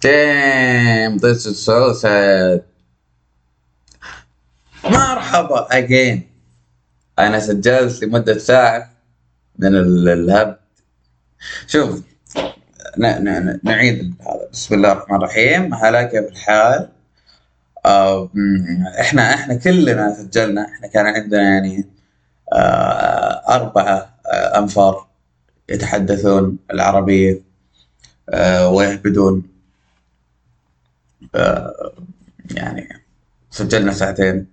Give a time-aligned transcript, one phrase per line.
[0.00, 1.92] Damn, this is so.
[4.84, 6.18] مرحبا again.
[7.18, 8.90] أنا سجلت لمدة ساعة
[9.58, 10.56] من ال- الهبد.
[11.66, 12.02] شوف
[13.64, 16.88] نعيد هذا بسم الله الرحمن الرحيم هلا كيف الحال؟
[17.86, 18.30] آه،
[19.00, 21.84] إحنا إحنا كلنا سجلنا إحنا كان عندنا يعني
[22.52, 25.06] آه، أربعة آه، أنفار
[25.68, 27.42] يتحدثون العربية
[28.66, 29.57] ويهبدون
[32.50, 32.88] يعني
[33.50, 34.46] سجلنا ساعتين.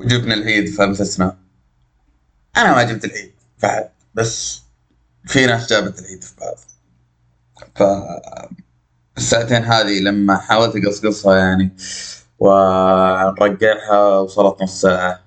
[0.00, 1.36] وجبنا العيد فانفسنا
[2.56, 4.62] أنا ما جبت العيد بعد بس
[5.26, 6.56] في ناس جابت العيد في بعض.
[7.74, 7.82] ف
[9.16, 11.70] الساعتين هذه لما حاولت أقصقصها يعني
[12.38, 15.20] ونرجعها وصلت نص ساعة.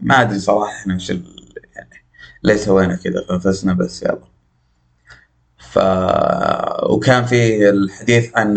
[0.00, 1.10] ما أدري صراحة إحنا وش.
[1.10, 2.04] يعني
[2.42, 4.33] ليه سوينا كذا فانفسنا بس يلا.
[5.74, 5.78] ف
[6.90, 8.54] وكان في الحديث عن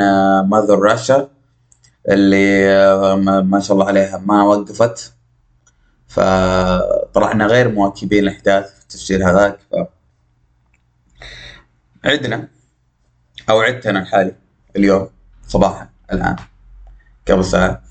[0.50, 1.30] ماذر راشا
[2.10, 2.68] اللي
[3.16, 5.14] ما ما شاء الله عليها ما وقفت.
[6.08, 9.76] فطلعنا غير مواكبين الأحداث في التسجيل هذاك ف
[12.06, 12.48] عدنا
[13.50, 14.36] أو عدت أنا لحالي
[14.76, 15.10] اليوم
[15.48, 16.36] صباحا الآن
[17.28, 17.82] قبل ساعه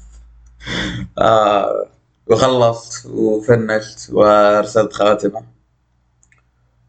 [1.19, 1.86] آه
[2.27, 5.42] وخلصت وفنشت وأرسلت خاتمة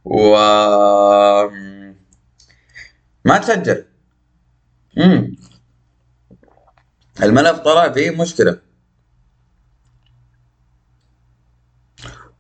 [0.05, 0.35] و
[3.27, 3.85] ما تسجل.
[4.97, 5.35] امم
[7.23, 8.59] الملف طلع فيه مشكلة.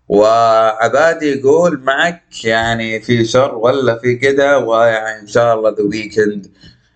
[0.07, 6.51] وعبادي يقول معك يعني في شر ولا في كده ويعني إن شاء الله ذا ويكند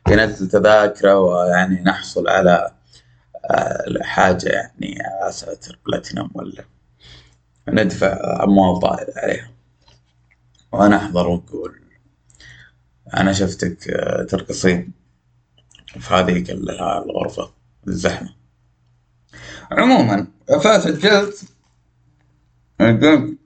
[0.09, 2.71] ينزل تذاكرة ويعني نحصل على
[3.51, 6.63] آه، حاجة يعني يا ساتر بلاتينوم ولا.
[7.67, 9.51] ندفع أموال طائله عليها.
[10.71, 11.27] وأنا احضر
[13.17, 14.91] أنا شفتك آه، ترقصين
[15.99, 17.51] في هذيك ال- الغرفة
[17.87, 18.33] الزحمة.
[19.71, 20.27] عموما
[20.63, 21.43] فسجلت
[22.79, 23.37] قلت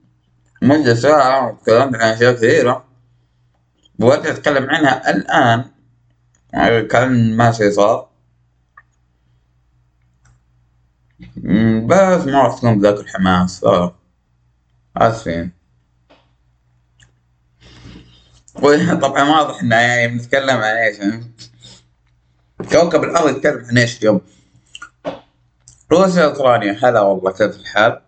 [0.62, 2.84] مدة ساعة وتكلمت عن أشياء كثيرة.
[4.00, 5.64] وأرجع أتكلم عنها الآن.
[6.88, 8.08] كان ما شي صار.
[11.86, 13.92] بس ما راح تكون بذاك الحماس ف
[14.96, 15.55] آسفين.
[18.62, 21.24] وطبعا واضح إنه يعني بنتكلم عن إيش يعني.
[22.72, 24.20] كوكب الأرض يتكلم عن إيش اليوم؟
[25.92, 28.00] روسيا أوكرانيا هلا والله كيف الحال؟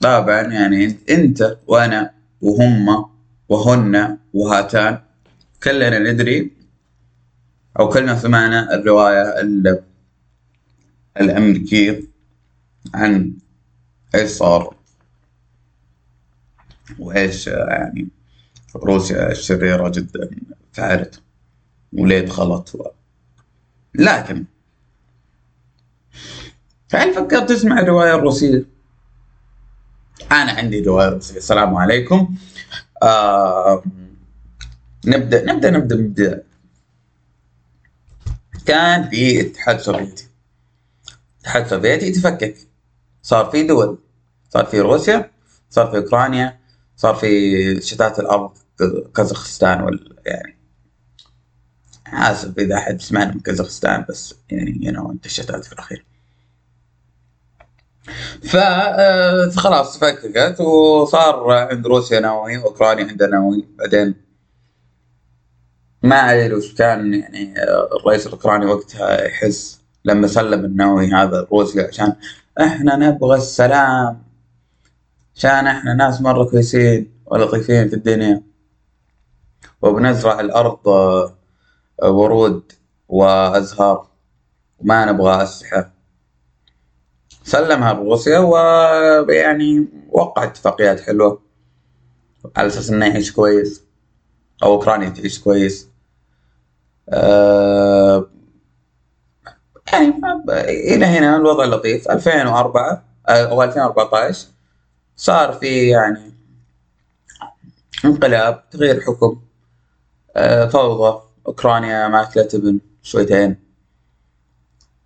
[0.00, 3.06] طبعا يعني أنت وأنا وهم
[3.48, 4.98] وهن وهاتان
[5.62, 6.50] كلنا ندري
[7.80, 9.82] أو كلنا سمعنا الرواية ال-
[11.20, 12.00] الأمريكية
[12.94, 13.32] عن
[14.14, 14.74] إيش صار
[16.98, 18.08] وإيش يعني
[18.76, 20.30] روسيا الشريرة جدا
[20.72, 21.22] فعلت
[21.92, 22.86] وليه دخلت و...
[23.94, 24.44] لكن
[26.94, 28.64] هل فكرت تسمع الرواية الروسية؟
[30.32, 31.36] أنا عندي رواية روسية.
[31.36, 32.36] السلام عليكم.
[33.02, 33.82] آه
[35.06, 36.42] نبدأ نبدأ نبدأ نبدأ.
[38.66, 40.26] كان في اتحاد سوفيتي.
[41.34, 42.56] الاتحاد السوفيتي تفكك.
[43.22, 43.98] صار في دول.
[44.50, 45.30] صار في روسيا.
[45.70, 46.59] صار في أوكرانيا.
[47.00, 48.50] صار في شتات الأرض
[49.14, 50.58] كازاخستان ولا يعني
[52.12, 56.04] اسف إذا أحد سمعنا من كازاخستان بس يعني you know أنت الشتات في الأخير.
[58.42, 63.68] ف آه، خلاص تفككت وصار عند روسيا نووي واوكرانيا عندها نووي.
[63.78, 64.14] بعدين
[66.02, 71.86] ما أدري وش كان يعني آه، الرئيس الأوكراني وقتها يحس لما سلم النووي هذا لروسيا
[71.86, 72.16] عشان
[72.60, 74.29] إحنا نبغى السلام.
[75.36, 78.42] عشان إحنا ناس مرة كويسين ولطيفين في الدنيا.
[79.82, 81.32] وبنزرع الأرض آه،
[82.02, 82.72] ورود
[83.08, 84.06] وأزهار.
[84.78, 85.92] وما نبغى اسلحه
[87.44, 91.42] سلمها لروسيا ويعني وقع اتفاقيات حلوة.
[92.56, 93.84] على أساس إنه يعيش كويس.
[94.62, 95.88] أو أوكرانيا تعيش كويس.
[97.08, 98.26] آه
[99.92, 100.14] يعني
[100.94, 102.10] إلى هنا الوضع لطيف.
[102.10, 104.46] 2004 أو 2014
[105.20, 106.32] صار في يعني
[108.04, 109.42] انقلاب تغيير حكم
[110.36, 113.56] آه فوضى أوكرانيا ماكلة ابن شويتين.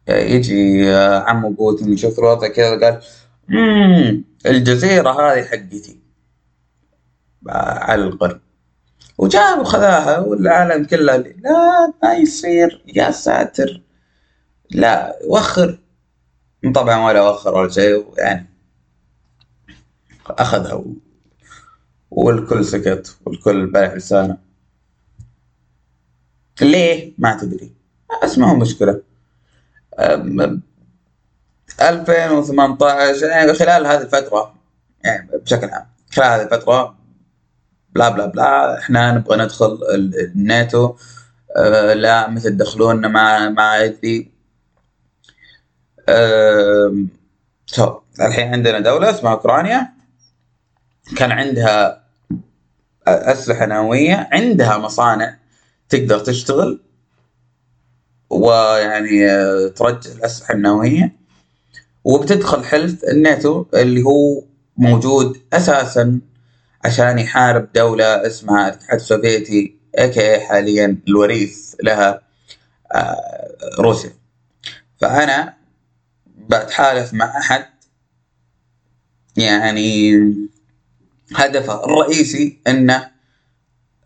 [0.08, 3.02] يجي آه، عمو بوتين يشوف الوضع كذا قال
[3.48, 6.00] مم الجزيرة هذه حقتي.
[7.48, 8.40] آه، على القرن.
[9.18, 13.82] وجاب وخذاها والعالم كله لا ما يصير يا ساتر.
[14.70, 15.78] لا وخر.
[16.74, 18.53] طبعا ولا وخر ولا شيء يعني
[20.26, 20.94] أخذها و...
[22.10, 24.38] والكل سكت والكل بلع لسانه.
[26.60, 27.72] ليه؟ ما تدري.
[28.22, 29.00] بس ما هو مشكله
[31.80, 34.54] 2018 يعني خلال هذه الفترة
[35.04, 36.96] يعني بشكل عام خلال هذه الفترة
[37.94, 40.94] بلا بلا بلا إحنا نبغى ندخل الناتو.
[41.56, 44.30] آه، لا متى تدخلون ما ما ادري
[47.66, 49.93] تو الحين عندنا دولة اسمها أوكرانيا.
[51.16, 52.04] كان عندها
[53.06, 55.36] أسلحة نووية عندها مصانع
[55.88, 56.80] تقدر تشتغل
[58.30, 59.28] ويعني
[59.70, 61.16] ترجع الأسلحة النووية.
[62.04, 64.42] وبتدخل حلف الناتو اللي هو
[64.76, 66.20] موجود أساسا
[66.84, 72.20] عشان يحارب دولة اسمها الاتحاد السوفيتي اكي حاليا الوريث لها
[72.94, 74.10] آه، روسيا.
[75.00, 75.54] فأنا
[76.48, 77.64] بتحالف مع أحد
[79.36, 80.12] يعني
[81.34, 83.10] هدفه الرئيسي أنه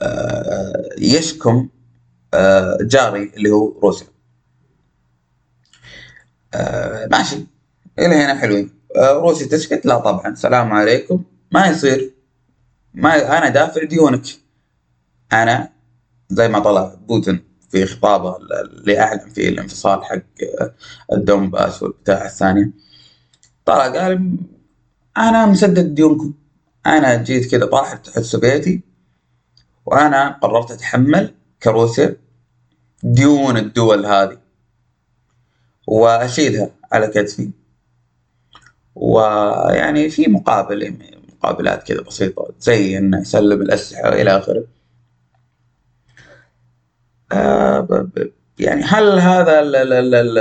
[0.02, 1.68] آه، يشكم
[2.34, 4.06] آه، جاري اللي هو روسيا.
[7.10, 7.46] ماشي.
[7.98, 8.70] إلى هنا حلوين.
[8.96, 10.34] روسيا تسكت لا طبعا.
[10.34, 11.22] سلام عليكم.
[11.52, 12.14] ما يصير.
[12.94, 14.22] ما أنا دافع ديونك.
[15.32, 15.70] أنا
[16.28, 20.22] زي ما طلع بوتين في خطابه اللي اعلن فيه الانفصال حق
[21.12, 22.70] الدونباس والبتاع الثانية.
[23.64, 24.36] طلع قال
[25.16, 26.34] أنا مسدد ديونكم.
[26.88, 28.82] أنا جيت كذا طاح الاتحاد السوفيتي
[29.86, 32.16] وأنا قررت أتحمل كروسيا
[33.02, 34.38] ديون الدول هذه
[35.86, 37.50] واشيلها على كتفي.
[38.94, 40.98] ويعني في مقابل
[41.34, 44.64] مقابلات كذا بسيطة زي إنه يسلم الأسلحة إلى آخره.
[47.32, 48.08] آه،
[48.58, 49.60] يعني هل هذا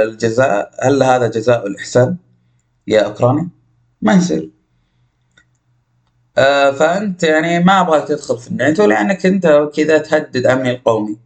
[0.03, 2.17] الجزاء هل هذا جزاء الإحسان
[2.87, 3.49] يا أوكرانيا؟
[4.01, 4.56] ما يصير.
[6.37, 11.17] آه، فأنت يعني ما أبغاك تدخل في الناتو لأنك أنت كذا تهدد أمني القومي.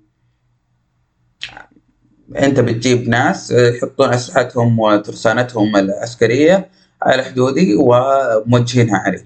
[2.40, 6.69] أنت بتجيب ناس يحطون أسلحتهم وترسانتهم العسكرية
[7.02, 9.25] على حدودي وموجهينها علي.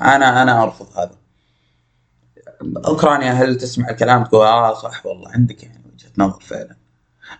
[0.00, 1.16] أنا أنا أرفض هذا.
[2.86, 6.76] أوكرانيا هل تسمع الكلام؟ تقول آه صح والله عندك يعني وجهة نظر فعلا.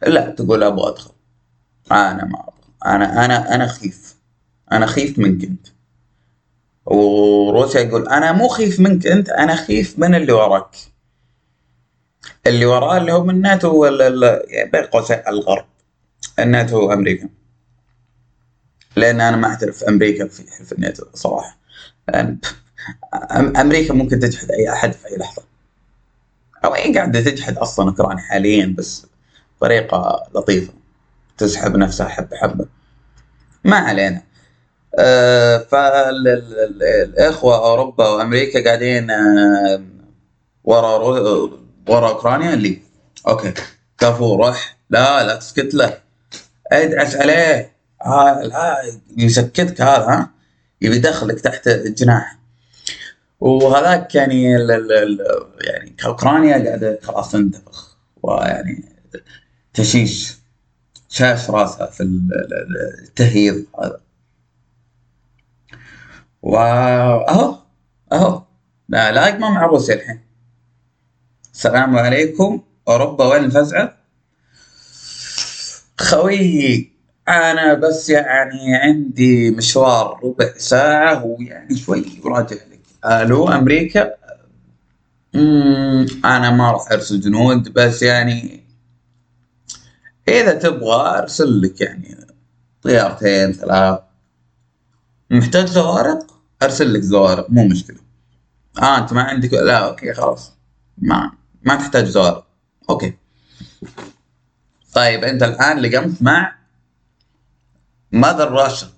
[0.07, 1.11] لا تقول أبغى أدخل.
[1.93, 2.55] أنا ما أبغى.
[2.87, 4.17] أنا أنا أنا خيف
[4.73, 5.74] أنا خيف منك انت
[6.87, 10.77] وروسيا يقول أنا مو خيف منك أنت أنا خيف من اللي وراك.
[12.47, 14.09] اللي وراه اللي هو من الناتو ولا
[14.73, 15.65] بين قوسين الغرب.
[16.39, 17.29] الناتو وأمريكا.
[18.97, 21.59] لأن أنا ما اعترف أمريكا في حلف الناتو صراحة.
[22.09, 22.39] يعني
[23.61, 25.43] أمريكا ممكن تجحد أي أحد في أي لحظة.
[26.65, 29.07] أو هي قاعدة تجحد أصلا أوكرانيا حاليا بس
[29.57, 30.73] بطريقه لطيفة.
[31.39, 32.67] تسحب نفسها حبة حبة.
[33.65, 34.23] ما علينا.
[35.71, 39.83] فالاخوه أوروبا وأمريكا قاعدين آه
[40.65, 40.97] ورا
[41.89, 42.79] ورا أوكرانيا اللي
[43.29, 43.55] أوكي
[43.99, 44.77] كفو روح.
[44.91, 45.99] لا لا تسكت له.
[46.73, 48.83] ادعس عليه ها لا
[49.17, 50.31] يسكتك هذا ها؟
[50.83, 52.39] يبي يدخلك تحت الجناح.
[53.41, 55.19] وهذاك يعني ال ال
[55.61, 58.85] يعني اوكرانيا قاعدة خلاص تنتفخ ويعني
[59.75, 60.35] تشيش
[61.09, 64.04] شاش راسها في التهييض هذا.
[66.45, 67.59] واهو
[68.13, 68.43] اهو
[68.89, 70.21] لا لاقمه مع روسيا الحين.
[71.53, 73.97] السلام عليكم أوروبا وين الفزعة؟
[76.01, 76.93] خوي
[77.29, 82.81] أنا بس يعني عندي مشوار ربع ساعة ويعني شوي وراجع لك.
[83.05, 84.15] ألو أمريكا؟
[86.25, 88.65] أنا ما راح أرسل جنود بس يعني
[90.29, 92.27] إذا تبغى أرسل لك يعني
[92.83, 93.99] طيارتين ثلاث.
[95.31, 97.97] محتاج زوارق؟ أرسل لك زوارق مو مشكلة.
[98.83, 100.53] آه أنت ما عندك لا okay خلاص.
[100.99, 101.33] ما
[101.63, 102.47] ما تحتاج زوارق
[102.91, 103.15] okay.
[104.95, 106.57] طيب أنت الآن لقمت مع
[108.13, 108.91] Mother Russia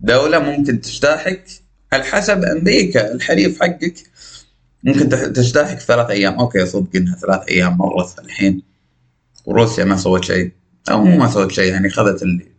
[0.00, 1.44] دولة ممكن تجتاحك
[1.92, 3.94] على حسب أمريكا الحليف حقك
[4.82, 6.38] ممكن تجتاحك ثلاث أيام.
[6.38, 8.62] okay صدق إنها ثلاث أيام مرت الحين.
[9.46, 10.52] وروسيا ما سوت شيء.
[10.90, 12.52] أو مو ما سوت شيء يعني اخذت اللي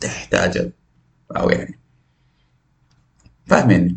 [0.00, 0.72] تحتاجه.
[1.36, 1.78] أو يعني
[3.46, 3.96] فاهميني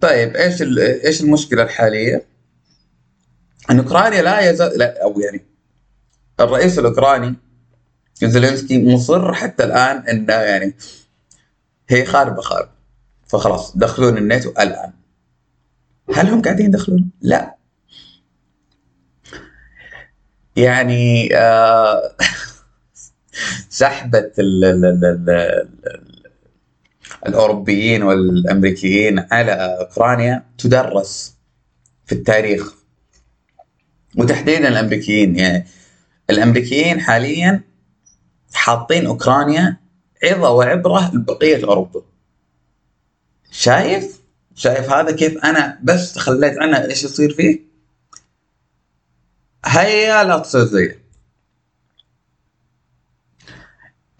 [0.00, 0.62] طيب إيش
[1.04, 2.26] إيش المشكلة الحالية؟
[3.70, 5.44] إن أوكرانيا لا يزال لا أو يعني
[6.40, 7.34] الرئيس الأوكراني
[8.14, 10.74] زيلينسكي مصر حتى الآن إنه يعني
[11.88, 12.70] هي خاربة خاربة
[13.26, 14.92] فخلاص دخلون الناتو الآن
[16.14, 17.56] هل هم قاعدين يدخلون؟ لا
[20.56, 22.16] يعني آه
[23.70, 26.26] سحبة ال ال ال ال ال
[27.26, 31.36] الأوروبيين والأمريكيين على أوكرانيا تدرس
[32.06, 32.74] في التاريخ.
[34.16, 35.66] وتحديدا الأمريكيين يعني
[36.30, 37.60] الأمريكيين حاليا
[38.54, 39.76] حاطين أوكرانيا
[40.24, 42.02] عظة وعبرة لبقية أوروبا.
[43.50, 44.20] شايف؟
[44.54, 47.60] شايف هذا كيف أنا بس تخليت عنها إيش يصير فيه؟
[49.66, 50.98] هيا لا تصير زي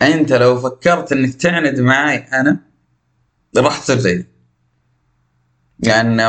[0.02, 2.60] أنت لو فكرت إنك تعند معي أنا
[3.56, 4.26] راح تصير زي
[5.80, 6.22] يعني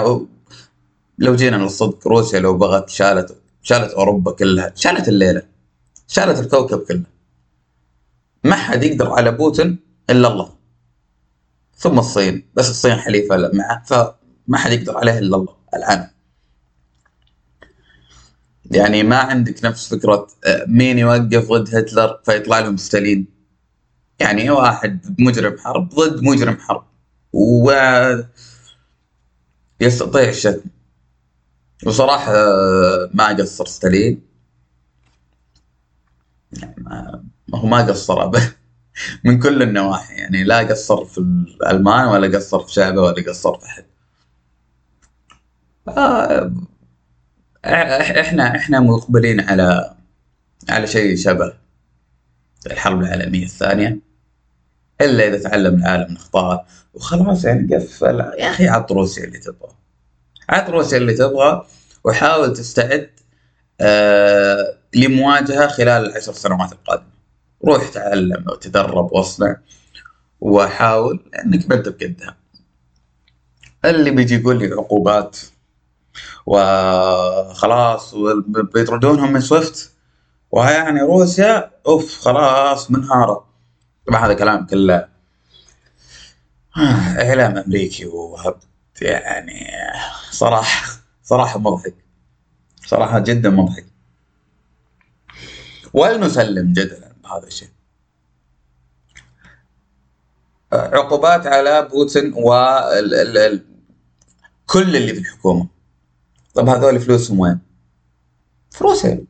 [1.20, 5.42] لو جينا للصدق روسيا لو بغت شالت شالت أوروبا كلها شالت الليلة
[6.08, 7.04] شالت الكوكب كله.
[8.44, 10.54] ما حد يقدر على بوتين إلا الله.
[11.78, 16.08] ثم الصين بس الصين حليفة معه فما حد يقدر عليه إلا الله الآن.
[18.72, 23.37] يعني ما عندك نفس فكرة آه، مين يوقف ضد هتلر فيطلع لهم ستالين؟
[24.20, 26.84] يعني واحد مجرم حرب ضد مجرم حرب.
[27.34, 27.72] و
[29.82, 30.70] يستطيع الشتم.
[31.86, 32.34] وصراحة
[33.14, 34.22] ما قصر ستالين.
[36.62, 36.76] يعني
[37.48, 38.52] ما هو ما قصر أبدا
[39.26, 40.14] من كل النواحي.
[40.16, 43.86] يعني لا قصر في الألمان ولا قصر في شعبة ولا قصر في أحد.
[45.88, 46.52] آه،
[48.22, 49.96] إحنا إحنا مقبلين على
[50.70, 51.54] على شيء شبه
[52.68, 54.07] الحرب العالمية الثانية.
[55.02, 59.70] إلا إذا تعلم العالم من أخطائه وخلاص يعني قفل يا أخي عط روسيا اللي تبغى.
[60.50, 61.66] عط روسيا اللي تبغى
[62.04, 63.10] وحاول تستعد
[63.82, 67.18] آه لمواجهة خلال العشر سنوات القادمة.
[67.66, 69.58] روح تعلم وتدرب واصنع
[70.42, 72.38] وحاول إنك ما انت بقدها
[73.86, 75.38] اللي بيجي يقول لي عقوبات
[76.46, 78.16] وخلاص
[78.48, 79.92] بيطردونهم من سويفت.
[80.52, 83.47] ويعني روسيا أوف خلاص منهارة.
[84.08, 85.10] طبعا هذا كلام كله
[86.78, 88.64] اعلام أمريكي وهبد
[89.02, 89.68] يعني
[90.32, 91.96] صراحة صراحة مضحك.
[92.86, 93.86] صراحة جدا مضحك.
[95.94, 97.70] ولنسلم جدلا بهذا الشيء؟
[100.74, 102.52] عقوبات على بوتين و
[104.66, 105.68] كل اللي في الحكومة.
[106.54, 107.60] طب هذول فلوسهم وين؟
[108.72, 109.26] في روسيا.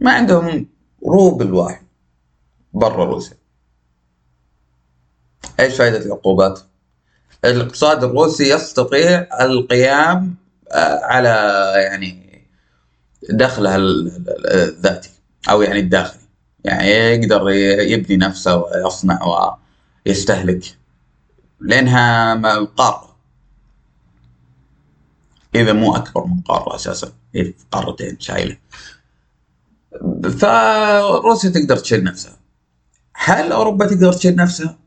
[0.00, 0.68] ما عندهم
[1.06, 1.86] روبل واحد
[2.72, 3.43] برا روسيا.
[5.60, 6.60] إيش فائدة العقوبات؟
[7.44, 10.34] الاقتصاد الروسي يستطيع القيام
[10.72, 11.28] آه، على
[11.76, 12.42] يعني
[13.30, 15.10] دخلها الذاتي
[15.50, 16.20] أو يعني الداخلي
[16.64, 19.56] يعني يقدر يبني نفسه ويصنع
[20.06, 20.76] ويستهلك
[21.60, 22.34] لأنها
[22.64, 23.14] قاره
[25.54, 28.56] إذا مو أكبر من قارة أساسا هي قارتين شايلة
[30.38, 32.36] فروسيا تقدر تشيل نفسها
[33.14, 34.83] هل أوروبا تقدر تشيل نفسها؟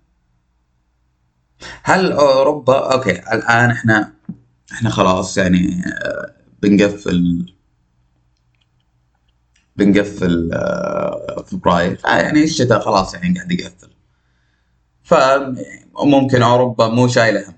[1.84, 4.14] هل أوروبا أوكي الآن إحنا
[4.72, 7.54] إحنا خلاص يعني آه، بنقفل
[9.76, 13.90] بنقفل آه، فبراير آه، يعني الشتاء خلاص يعني قاعد يقفل.
[15.04, 17.54] فممكن أوروبا مو شايلة هم.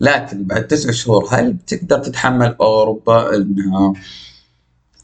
[0.00, 3.92] لكن بعد تسع شهور هل بتقدر تتحمل أوروبا إنها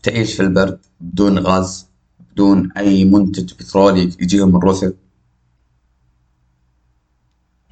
[0.03, 1.87] تعيش في البرد بدون غاز
[2.33, 4.93] بدون أي منتج بترولي يجيهم من روسيا؟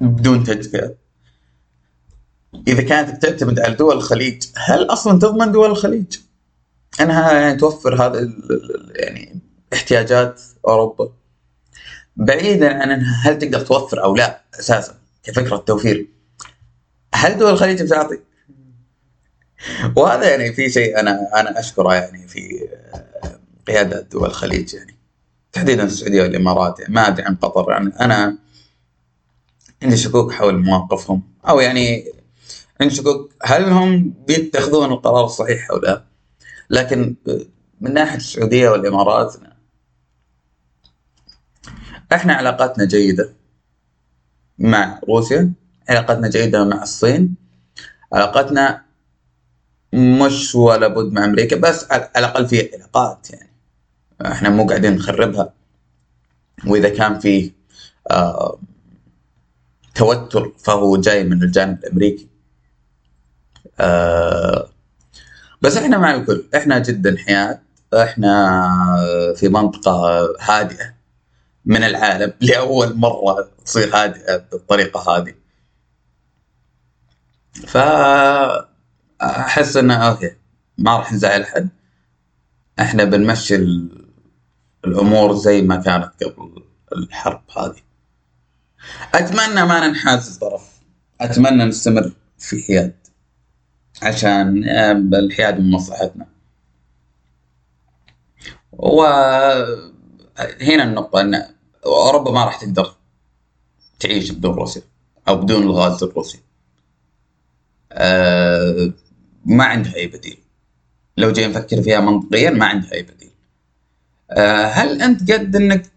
[0.01, 0.95] بدون تدفئه
[2.67, 6.17] إذا كانت تعتمد على دول الخليج هل أصلا تضمن دول الخليج؟
[7.01, 8.29] انها يعني توفر هذا
[8.95, 9.39] يعني
[9.73, 11.13] احتياجات أوروبا.
[12.15, 16.07] بعيدا عن انها هل تقدر توفر أو لا أساسا كفكرة توفير
[17.13, 18.19] هل دول الخليج بتعطي؟
[19.95, 22.67] وهذا يعني في شيء أنا أنا أشكره يعني في
[23.67, 24.95] قيادة دول الخليج يعني.
[25.51, 27.71] تحديدا السعودية والإمارات يعني ما أدري عن قطر.
[27.71, 28.37] يعني أنا
[29.83, 31.23] عندي شكوك حول مواقفهم.
[31.49, 32.11] أو يعني
[32.81, 36.03] عندي شكوك هل هم بيتخذون القرار الصحيح أو لا؟
[36.69, 37.15] لكن
[37.81, 39.35] من ناحية السعودية والإمارات
[42.13, 43.33] إحنا علاقاتنا جيدة
[44.59, 45.53] مع روسيا
[45.89, 47.35] علاقتنا جيدة مع الصين
[48.13, 48.85] علاقتنا
[49.93, 53.51] مش ولا بد مع أمريكا بس على الأقل في علاقات يعني.
[54.25, 55.53] إحنا مو قاعدين نخربها.
[56.67, 57.51] وإذا كان في
[58.11, 58.59] آه
[59.95, 62.27] توتر فهو جاي من الجانب الأمريكي.
[63.79, 64.69] آه
[65.61, 66.45] بس إحنا مع الكل.
[66.55, 67.59] إحنا جدا حياد
[67.93, 70.93] إحنا في منطقة هادئة
[71.65, 72.33] من العالم.
[72.41, 75.33] لأول مرة تصير هادئة بالطريقة هذه.
[77.67, 80.35] فأحس إنه أوكي
[80.77, 81.69] ما راح نزعل حد.
[82.79, 83.55] إحنا بنمشي
[84.85, 86.63] الأمور زي ما كانت قبل
[86.95, 87.90] الحرب هذه.
[89.15, 90.61] أتمنى ما ننحاز الطرف
[91.21, 92.95] أتمنى نستمر في حياد
[94.01, 94.63] عشان
[95.13, 96.27] الحياد من مصلحتنا.
[98.71, 99.83] وهنا
[100.83, 101.45] النقطة أن
[101.85, 102.95] أوروبا ما راح تقدر
[103.99, 104.81] تعيش بدون روسيا
[105.27, 106.39] أو بدون الغاز الروسي.
[107.91, 108.93] أه
[109.45, 110.37] ما عندها أي بديل.
[111.17, 113.31] لو جينا نفكر فيها منطقيا ما عندها أي بديل.
[114.31, 115.90] أه هل أنت قد أنك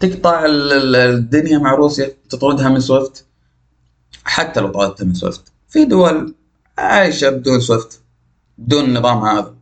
[0.00, 3.26] تقطع الدنيا مع روسيا تطردها من سويفت.
[4.24, 5.52] حتى لو طردتها من سويفت.
[5.68, 6.34] في دول
[6.78, 8.00] عايشة بدون سويفت
[8.58, 9.54] بدون النظام هذا.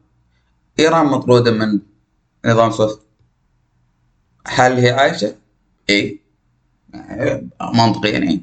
[0.78, 1.80] إيران مطرودة من
[2.44, 3.00] نظام سويفت.
[4.46, 5.36] هل هي عايشة؟
[5.90, 6.20] إي
[7.74, 8.40] منطقيا إي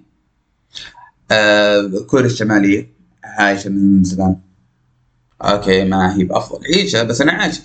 [1.31, 2.89] آه كوريا الشمالية
[3.23, 4.37] عايشة من زمان.
[5.41, 6.65] okay ما هي بأفضل.
[6.65, 7.61] عيشة بس أنا عايشة.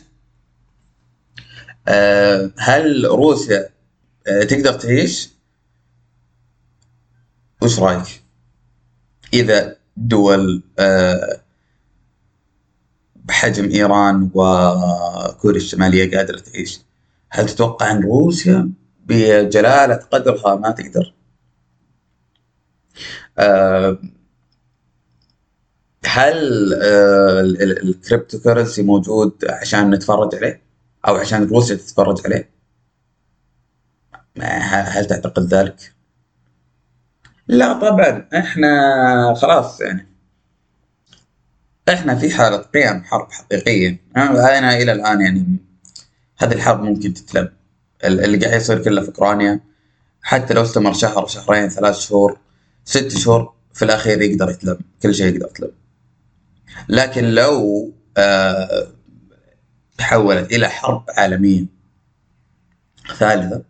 [1.89, 3.76] آه هل روسيا
[4.27, 5.31] تقدر تعيش؟
[7.63, 8.23] وش رأيك؟
[9.35, 11.41] إذا دول آه
[13.17, 16.81] بحجم إيران وكوريا الشمالية قادرة تعيش
[17.31, 18.71] هل تتوقع أن روسيا
[19.07, 21.15] بجلالة قدرها ما تقدر؟
[23.39, 23.99] أه
[26.05, 26.39] هل
[27.83, 30.63] ال cryptocurrency موجود عشان نتفرج عليه؟
[31.09, 32.56] أو عشان روسيا تتفرج عليه؟
[34.43, 35.93] هل تعتقد ذلك؟
[37.49, 38.29] لا طبعا.
[38.35, 40.09] إحنا خلاص يعني.
[41.89, 44.01] إحنا في حالة قيام حرب حقيقية.
[44.17, 45.57] أنا إلى الآن يعني
[46.39, 47.49] هذه الحرب ممكن تتلم
[48.05, 49.61] اللي قاعد يصير كله في أوكرانيا.
[50.23, 52.39] حتى لو استمر شهر شهرين ثلاث شهور
[52.85, 55.71] ست شهور في الأخير يقدر يتلم كل شيء يقدر يتلم
[56.89, 58.87] لكن لو آه
[59.99, 61.65] تحولت إلى حرب عالمية
[63.19, 63.63] ثالثة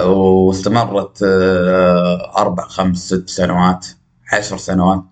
[0.00, 3.86] واستمرت آه أربع خمس ست سنوات
[4.32, 5.02] عشر سنوات.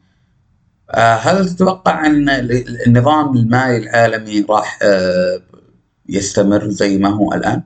[0.91, 2.29] آه، هل تتوقع أن
[2.87, 5.43] النظام المالي العالمي راح آه،
[6.09, 7.63] يستمر زي ما هو الآن؟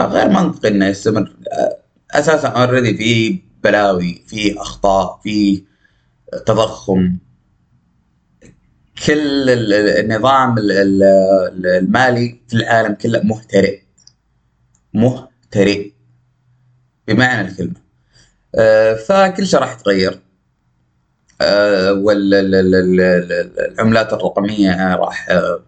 [0.00, 1.36] غير منطقي إنه يستمر.
[2.10, 5.64] أساسا اوريدي في بلاوي في أخطاء في
[6.46, 7.16] تضخم.
[9.06, 13.80] كل النظام المالي في العالم كله مهترئ
[14.94, 15.90] مهترئ
[17.08, 17.88] بمعنى الكلمة.
[19.08, 20.20] فكل شيء راح يتغير.
[21.40, 23.32] آه، والعملات
[24.12, 25.62] الرقمية راح آه،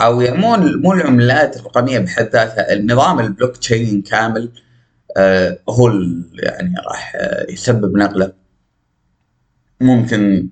[0.00, 4.50] أو يعني مو مو العملات الرقمية بحد ذاتها النظام البلوك تشين كامل
[5.16, 5.88] آه، هو
[6.34, 7.16] يعني راح
[7.48, 8.32] يسبب نقلة.
[9.80, 10.48] ممكن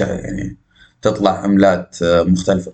[0.00, 0.56] يعني
[1.02, 2.72] تطلع عملات مختلفة.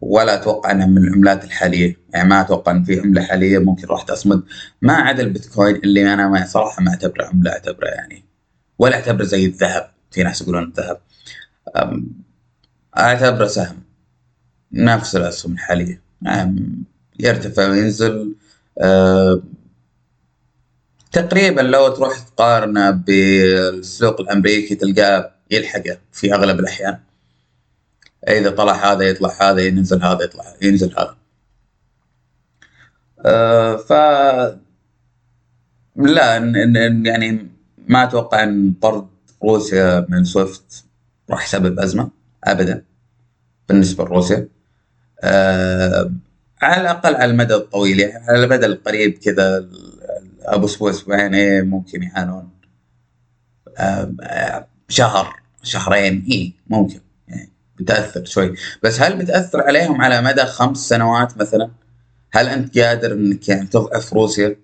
[0.00, 1.96] ولا أتوقع انها من العملات الحالية.
[2.14, 4.42] يعني ما أتوقع إن في عملة حالية ممكن راح تصمد.
[4.82, 8.24] ما عدا البيتكوين اللي أنا ما صراحة ما أعتبره عملة أعتبره يعني
[8.78, 9.90] ولا أعتبره زي الذهب.
[10.10, 11.00] في ناس يقولون الذهب
[12.98, 13.82] أعتبره سهم.
[14.72, 16.02] نفس الأسهم الحالية.
[17.20, 18.34] يرتفع وينزل.
[21.12, 26.98] تقريبا لو تروح تقارنه بالسوق الأمريكي تلقاه يلحقه في أغلب الأحيان.
[28.28, 31.16] إذا طلع هذا يطلع هذا ينزل هذا يطلع ينزل هذا.
[33.26, 33.92] أه ف
[35.96, 36.36] لا
[37.04, 37.48] يعني
[37.88, 39.08] ما أتوقع إن طرد
[39.44, 40.84] روسيا من سويفت
[41.30, 42.10] راح يسبب أزمة
[42.44, 42.84] ابدا
[43.68, 44.48] بالنسبة لروسيا.
[45.20, 46.12] أه
[46.62, 49.68] على الأقل على المدى الطويل يعني على المدى القريب كذا
[50.42, 52.50] أبو أسبوع أسبوعين إيه ممكن يعانون.
[53.78, 57.00] أه شهر شهرين اي ممكن.
[57.80, 58.54] بتاثر شوي.
[58.82, 61.70] بس هل بتاثر عليهم على مدى خمس سنوات مثلا؟
[62.32, 64.56] هل أنت قادر إنك يعني تضعف روسيا؟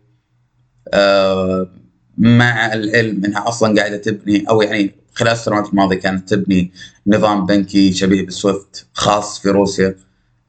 [0.94, 1.70] آه
[2.18, 6.72] مع العلم إنها أصلا قاعدة تبني أو يعني خلال السنوات الماضية كانت تبني
[7.06, 9.96] نظام بنكي شبيه بالسويفت خاص في روسيا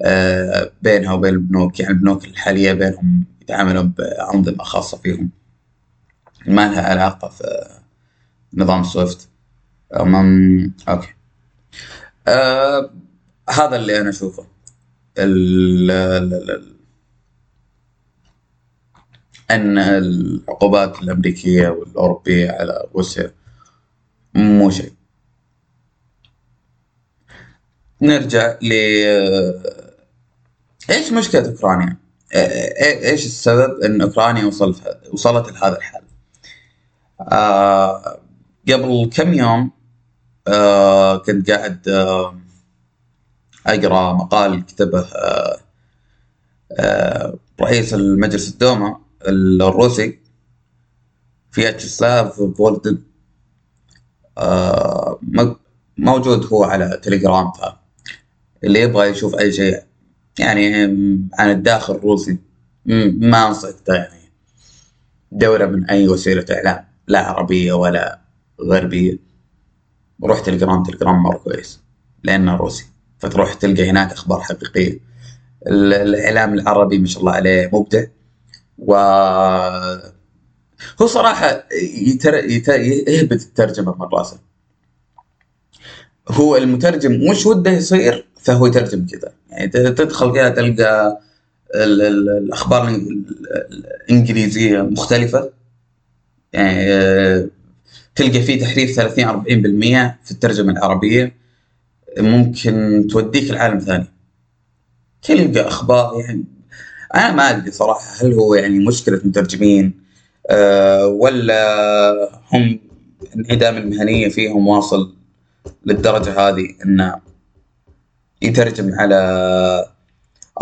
[0.01, 1.79] آه بينها وبين البنوك.
[1.79, 5.29] يعني البنوك الحالية بينهم يتعاملون بأنظمة خاصة فيهم.
[6.47, 7.67] ما لها علاقة في
[8.53, 9.29] نظام سويفت.
[10.89, 11.07] okay.
[12.27, 12.93] آه
[13.49, 14.45] هذا اللي أنا أشوفه
[15.17, 15.91] ال
[19.51, 23.33] أن العقوبات الأمريكية والأوروبية على روسيا
[24.33, 24.93] مو شيء
[28.01, 28.71] نرجع ل
[30.89, 31.97] إيش مشكلة أوكرانيا؟
[32.33, 34.75] إيش السبب أن أوكرانيا وصل
[35.13, 36.01] وصلت لهذا الحال؟
[37.21, 38.19] آه
[38.69, 39.71] قبل كم يوم
[40.47, 42.39] آه كنت قاعد آه
[43.67, 45.57] أقرأ مقال كتبه آه
[46.79, 50.19] آه رئيس المجلس الدوما الروسي
[51.51, 52.97] فياتشسلاف فولدن.
[54.37, 55.19] آه
[55.97, 57.51] موجود هو على تليجرام
[58.63, 59.83] اللي يبغى يشوف أي شيء
[60.39, 60.75] يعني
[61.33, 62.37] عن الداخل الروسي
[62.85, 64.17] ما انصح يعني
[65.31, 68.19] دورة من أي وسيلة إعلام لا عربية ولا
[68.61, 69.26] غربية.
[70.23, 71.79] روح تليجرام تليجرام مرة كويس
[72.23, 72.85] لأنه روسي.
[73.19, 74.99] فتروح تلقى هناك أخبار حقيقية.
[75.67, 78.03] الإعلام العربي ما شاء الله عليه مبدع.
[78.77, 78.95] و
[81.01, 81.63] هو صراحة
[82.07, 82.33] يتر...
[82.33, 82.79] يتر...
[82.79, 84.39] يهبط الترجمة من راسه.
[86.29, 91.19] هو المترجم وش وده يصير فهو يترجم كذا يعني تدخل كذا تلقى
[91.75, 92.87] ال ال الأخبار
[94.09, 95.49] الإنجليزية مختلفة.
[96.53, 96.87] يعني
[98.17, 101.35] تلقى فيه تحريف 30 40% في الترجمة العربية
[102.17, 104.07] ممكن توديك لعالم ثاني.
[105.21, 106.43] تلقى أخبار يعني
[107.15, 109.93] أنا ما أدري صراحة هل هو يعني مشكلة مترجمين
[110.49, 112.79] أه ولا هم
[113.35, 115.15] انعدام المهنية فيهم واصل
[115.85, 117.15] للدرجة هذه إنه
[118.41, 119.15] يترجم على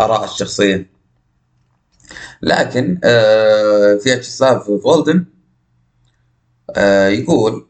[0.00, 0.86] آراء الشخصية.
[2.42, 5.35] لكن آه في اتشسلاف فولدن آه
[7.08, 7.66] يقول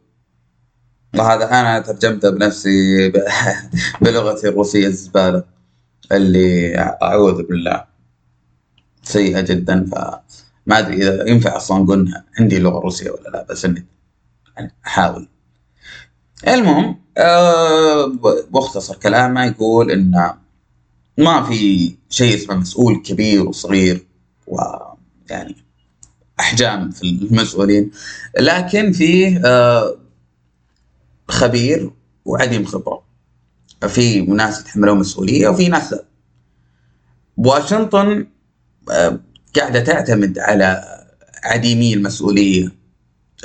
[1.19, 3.09] وهذا أنا ترجمته بنفسي
[4.03, 5.45] بلغتي الروسية الزبالة
[6.13, 7.85] اللي أعوذ بالله.
[9.03, 13.87] سيئة جدا فما أدري إذا ينفع أصلا أقول عندي لغة روسية ولا لا بس إني
[14.87, 15.29] أحاول.
[16.49, 18.07] المهم أه
[18.51, 20.31] باختصر كلامه يقول إن
[21.19, 24.07] ما في شيء اسمه مسؤول كبير وصغير
[24.47, 25.57] ويعني
[26.41, 27.91] أحجام في المسؤولين
[28.41, 29.97] لكن في أه
[31.29, 31.91] خبير
[32.25, 33.03] وعديم خبره
[33.89, 36.05] في ناس يتحملون مسؤولية وفي ناس لا.
[37.37, 38.27] واشنطن
[38.91, 39.21] أه
[39.57, 40.85] قاعدة تعتمد على
[41.45, 42.73] عديمي المسؤولية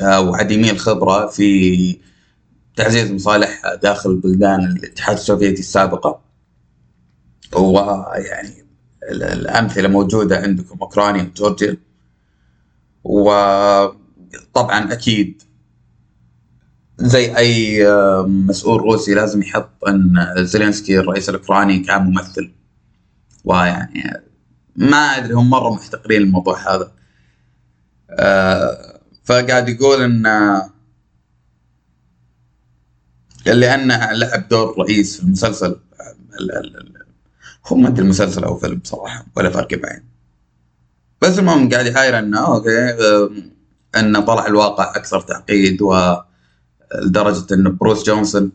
[0.02, 1.98] آه، وعديمي الخبرة في
[2.76, 6.22] تعزيز مصالح داخل بلدان الاتحاد السوفيتي السابقة.
[7.56, 8.66] ويعني
[9.12, 11.78] الأمثلة موجودة عندكم أوكرانيا وجورجيا.
[13.04, 15.44] وطبعا أكيد
[16.98, 17.86] زي أي
[18.26, 22.52] مسؤول روسي لازم يحط أن زيلينسكي الرئيس الأوكراني كان ممثل.
[23.44, 24.22] ويعني
[24.76, 26.92] ما أدري هم مرة محتقرين الموضوع هذا.
[28.10, 30.28] آه، فقاعد يقول أن
[33.46, 35.80] لأنه لعب دور رئيس في المسلسل
[37.68, 40.11] هو ما أدري المسلسل أو فيلم صراحة ولا فرق بعين
[41.22, 42.96] بس المهم قاعد يحاير انه أوكي
[43.96, 48.52] انه طلع الواقع أكثر تعقيد ولدرجه انه بروس جونسون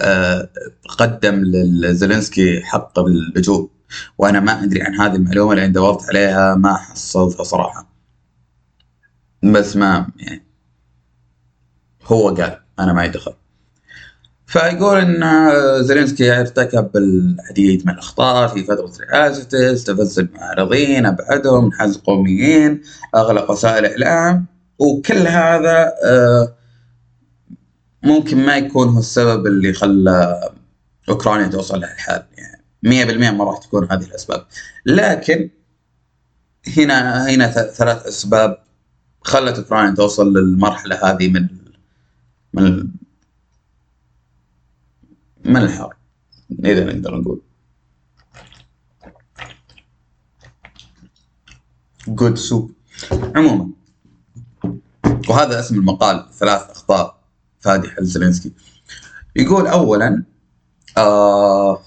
[0.00, 0.50] آه،
[0.98, 3.70] قدم لزلنسكي حق باللجوء
[4.18, 7.88] وأنا ما أدري عن هذه المعلومة لأن دورت عليها ما حصلتها صراحة.
[9.42, 10.46] بس ما يعني
[12.04, 13.34] هو قال أنا ما دخل
[14.48, 15.22] فيقول إن
[15.82, 22.82] زيلينسكي ارتكب العديد من الأخطاء في فترة رئاسته استفز المعارضين أبعدهم انحاز قوميين
[23.14, 24.46] أغلق وسائل الاعلام
[24.78, 26.54] وكل هذا آه،
[28.02, 30.40] ممكن ما يكون هو السبب اللي خلى
[31.08, 32.22] أوكرانيا توصل لهالحال
[32.82, 34.46] يعني 100% ما راح تكون هذه الأسباب.
[34.86, 35.50] لكن
[36.76, 38.58] هنا هنا ثلاث أسباب
[39.22, 41.48] خلت أوكرانيا توصل للمرحلة هذه من
[42.54, 42.88] من
[45.44, 45.96] من الحار
[46.64, 47.40] إذا نقدر نقول.
[52.08, 52.72] جود سوب
[53.12, 53.70] عموما
[55.28, 57.18] وهذا اسم المقال ثلاث أخطاء
[57.60, 58.52] فادحه لزلينسكي
[59.36, 60.24] يقول اولا
[60.96, 61.82] آه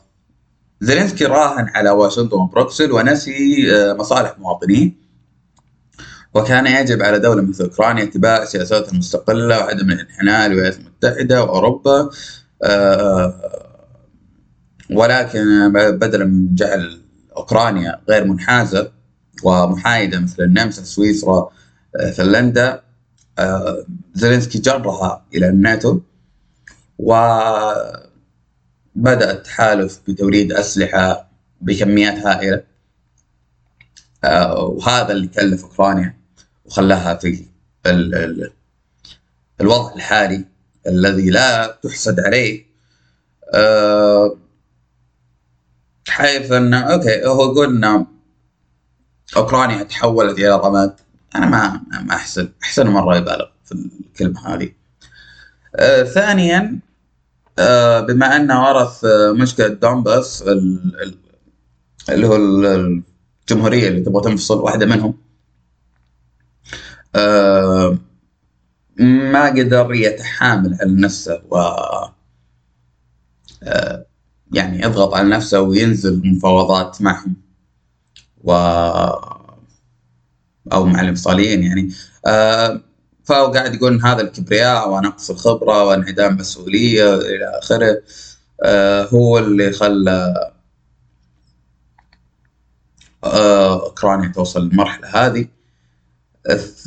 [0.81, 5.01] زيلينسكي راهن على واشنطن وبروكسل ونسي آه مصالح مواطنيه.
[6.33, 12.09] وكان يجب على دولة مثل أوكرانيا اتباع سياساتها المستقلة وعدم الإنحناء للولايات المتحدة وأوروبا.
[14.91, 17.01] ولكن بدلا من جعل
[17.37, 18.91] أوكرانيا غير منحازه
[19.43, 21.49] ومحايدة مثل النمسا سويسرا
[21.99, 22.83] آه، فنلندا
[23.39, 25.99] آه، زيلينسكي جرها إلى الناتو
[26.99, 28.01] وبدا
[29.31, 32.63] التحالف بتوريد أسلحة بكميات هائلة
[34.57, 36.17] وهذا اللي كلف أوكرانيا
[36.65, 37.45] وخلاها في
[39.61, 40.45] الوضع الحالي
[40.87, 42.65] الذي لا تحسد عليه.
[43.53, 44.37] أه
[46.07, 48.07] حيث انه أوكي هو قلنا
[49.37, 50.95] أوكرانيا تحولت إلى رماد
[51.35, 54.73] أنا ما ما احسن أحسن مرة يبالغ في الكلمة هذه.
[55.75, 56.79] أه ثانيا
[57.59, 60.43] أه بما انه ورث مشكلة دونباس
[62.09, 65.13] اللي هو الجمهورية اللي تبغى تنفصل واحدة منهم.
[69.01, 71.57] ما قدر يتحامل على نفسه و
[73.63, 74.05] آه،
[74.53, 77.35] يعني يضغط على نفسه وينزل مفاوضات معهم.
[78.43, 78.51] و
[80.73, 81.89] أو مع الانفصاليين يعني.
[82.27, 82.81] آه،
[83.23, 88.01] فهو قاعد يقول هذا الكبرياء ونقص الخبرة وانعدام مسؤولية إلى آخره.
[88.63, 90.51] آه، هو اللي خلى
[93.23, 95.47] أوكرانيا توصل للمرحلة هذه.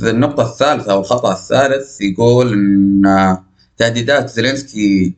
[0.01, 3.39] النقطة الثالثة أو الخطأ الثالث يقول أن
[3.77, 5.15] تهديدات زيلينسكي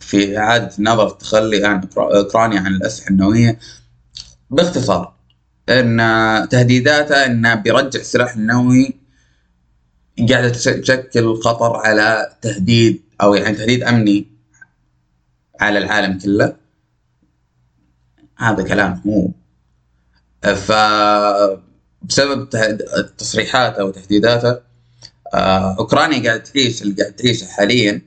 [0.00, 3.58] في إعادة نظر التخلي عن أوكرانيا عن الأسلحة النووية
[4.50, 5.14] باختصار.
[5.68, 5.98] أن
[6.50, 8.94] تهديداته أنه بيرجع السلاح النووي
[10.30, 14.26] قاعدة تشكل خطر على تهديد أو يعني تهديد أمني
[15.60, 16.56] على العالم كله.
[18.38, 19.32] هذا كلام مو
[20.42, 20.72] ف
[22.02, 22.48] بسبب
[23.18, 24.58] تصريحاته وتهديداته
[25.34, 28.02] آه، أوكرانيا قاعد تعيش اللي قاعد تعيشه حاليا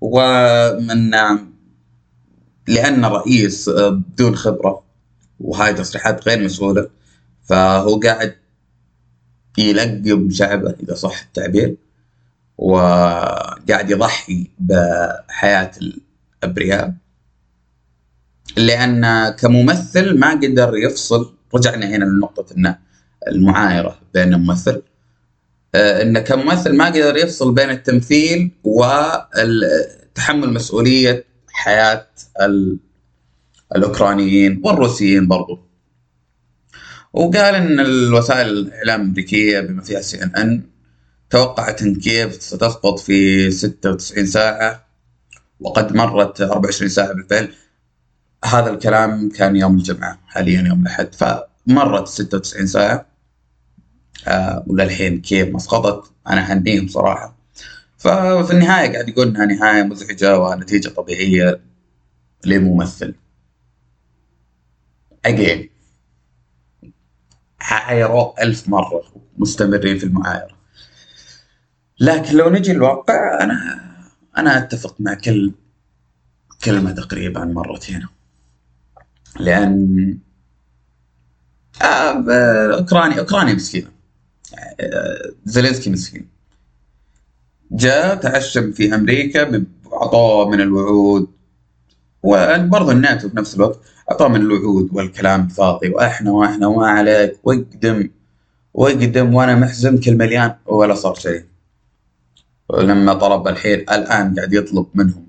[0.00, 1.10] ومن
[2.68, 4.82] لأن الرئيس آه، بدون خبرة
[5.40, 6.90] وهاي تصريحات غير مسؤوله
[7.42, 8.34] فهو قاعد
[9.58, 11.76] يلقب شعبه إذا صح التعبير
[12.58, 15.70] وقاعد يضحي بحياة
[16.42, 16.94] الأبرياء
[18.56, 22.78] لأن كممثل ما قدر يفصل رجعنا هنا لنقطة إنه
[23.28, 24.82] المعايرة بين الممثل.
[25.74, 32.06] آه، انه كممثل ما قدر يفصل بين التمثيل وتحمل مسؤولية حياة
[33.76, 35.58] الأوكرانيين والروسيين برضو.
[37.12, 40.62] وقال إن الوسائل الإعلام الأمريكية بما فيها سي ان ان
[41.30, 44.86] توقعت إن كييف ستسقط في 96 ساعة
[45.60, 47.54] وقد مرت 24 ساعة بالفعل.
[48.44, 53.09] هذا الكلام كان يوم الجمعة حاليا يوم الأحد فمرت 96 ساعة.
[54.28, 57.36] آه وللحين كيف ما سقطت أنا أهنيهم صراحة.
[57.98, 61.60] ففي النهاية قاعد يقول إنها نهاية مزعجة ونتيجة طبيعية
[62.46, 63.14] لممثل
[65.24, 65.70] اجين
[67.60, 69.02] عايروا ألف مرة
[69.38, 70.56] مستمرين في المعايرة.
[72.00, 73.80] لكن لو نجي الواقع أنا
[74.38, 75.52] أنا أتفق مع كل
[76.64, 78.06] كلمة تقريبا مرتين.
[79.40, 80.18] لأن
[81.82, 82.24] آه
[82.78, 83.99] أوكرانيا أوكرانيا مسكينة.
[85.44, 86.28] زيلينسكي مسكين.
[87.72, 91.28] جاء تعشم في أمريكا اعطوه من الوعود
[92.22, 98.10] وبرضه الناتو بنفس الوقت اعطوه من الوعود والكلام فاضي وأحنا وأحنا وما عليك واقدم
[98.74, 101.44] واقدم وأنا محزم كل مليان ولا صار شيء.
[102.68, 105.26] ولما طلب الحين الآن قاعد يطلب منهم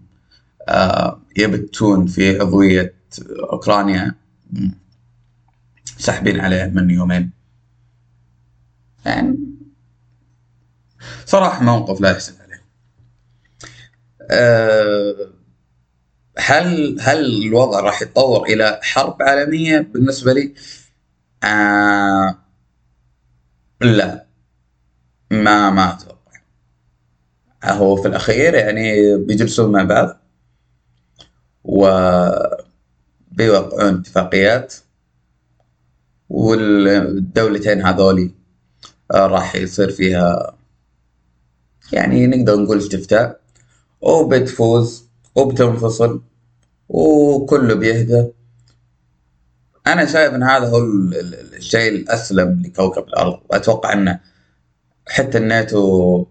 [0.67, 2.93] آه يبتون في عضوية
[3.51, 4.15] أوكرانيا
[5.97, 7.40] ساحبين عليه من يومين.
[9.05, 9.37] يعني.
[11.25, 12.63] صراحة موقف لا يحسب عليه.
[14.31, 15.15] أه
[16.37, 20.53] هل هل الوضع راح يتطور إلى حرب عالمية بالنسبة لي؟
[21.43, 22.35] أه
[23.81, 24.25] لا.
[25.31, 26.21] ما ما أتوقع.
[27.63, 30.17] هو في الأخير يعني بيجلسون مع بعض
[31.63, 31.87] و
[33.31, 34.75] بيوقعون اتفاقيات
[36.29, 38.31] والدولتين هذولي
[39.15, 40.57] راح يصير فيها
[41.93, 43.41] يعني نقدر نقول استفتاء
[44.01, 46.21] وبتفوز وبتنفصل
[46.89, 48.27] وكله بيهدى.
[49.87, 50.77] أنا شايف إن هذا هو
[51.57, 53.39] الشيء الأسلم لكوكب الأرض.
[53.49, 54.19] وأتوقع انه
[55.07, 56.25] حتى الناتو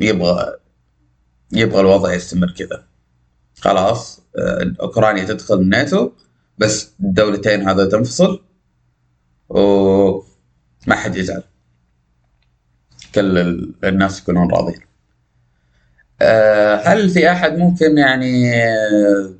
[0.00, 0.56] يبغى
[1.52, 2.84] يبغى الوضع يستمر كذا.
[3.60, 6.10] خلاص آه، أوكرانيا تدخل الناتو
[6.58, 8.42] بس الدولتين هذا تنفصل
[9.48, 11.42] وما حد يزعل.
[13.14, 13.38] كل
[13.84, 14.80] الناس يكونون راضين
[16.22, 19.34] آه، هل في أحد ممكن يعني آه،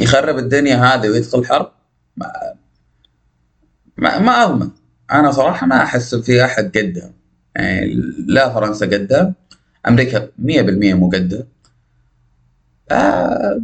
[0.00, 1.72] يخرب الدنيا هذه ويدخل حرب؟
[2.16, 2.32] ما
[3.96, 4.70] ما, ما اضمن
[5.12, 7.12] أنا صراحة ما أحس في أحد قدها
[7.56, 7.94] يعني
[8.26, 9.34] لا فرنسا قدها
[9.88, 11.46] أمريكا 100% مو قدها
[12.90, 13.62] آه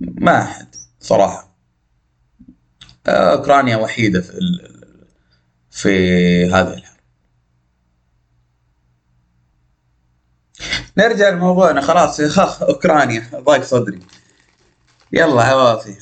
[0.00, 0.66] ما أحد
[1.00, 1.54] صراحة.
[3.08, 4.38] أوكرانيا وحيدة في
[5.74, 5.90] في
[6.46, 6.94] هذه الحرب
[10.98, 11.80] نرجع لموضوعنا.
[11.80, 13.30] خلاص خ أوكرانيا.
[13.34, 14.00] ضاق صدري.
[15.12, 15.96] يلا عوافي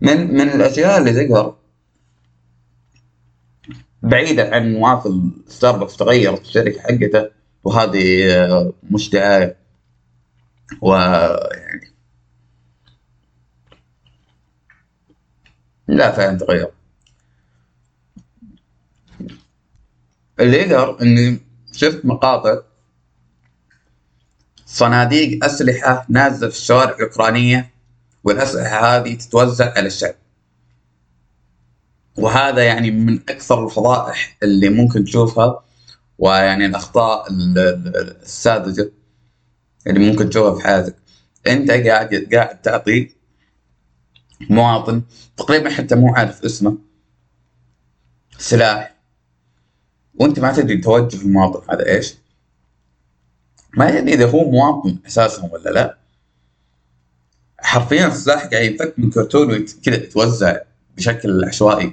[0.00, 1.56] من من الأشياء اللي تقهر
[4.02, 7.30] بعيدا عن موافل ستاربكس تغيرت الشركة حقته
[7.64, 9.56] وهذه آه، مش دعايه
[10.82, 11.92] ويعني
[15.88, 16.77] لا فعلا تغير.
[20.40, 21.40] اللي يقهر إني
[21.72, 22.58] شفت مقاطع
[24.66, 27.70] صناديق أسلحة نازلة في الشوارع الأوكرانية
[28.24, 30.14] والأسلحة هذه تتوزع على الشعب.
[32.16, 35.64] وهذا يعني من أكثر الفضائح اللي ممكن تشوفها
[36.18, 38.92] ويعني الأخطاء الساذجة
[39.86, 40.96] اللي ممكن تشوفها في حياتك.
[41.46, 43.10] أنت قاعد قاعد تعطي
[44.50, 45.02] مواطن
[45.36, 46.78] تقريبا حتى مو عارف اسمه
[48.38, 48.97] سلاح.
[50.18, 52.14] وانت ما تدري توجه المواطن هذا إيش؟
[53.76, 55.98] ما يدري إذا هو مواطن أساسا ولا لا.
[57.60, 60.56] حرفيا السلاح قاعد ينفك من كرتون وكذا يتوزع
[60.96, 61.92] بشكل عشوائي.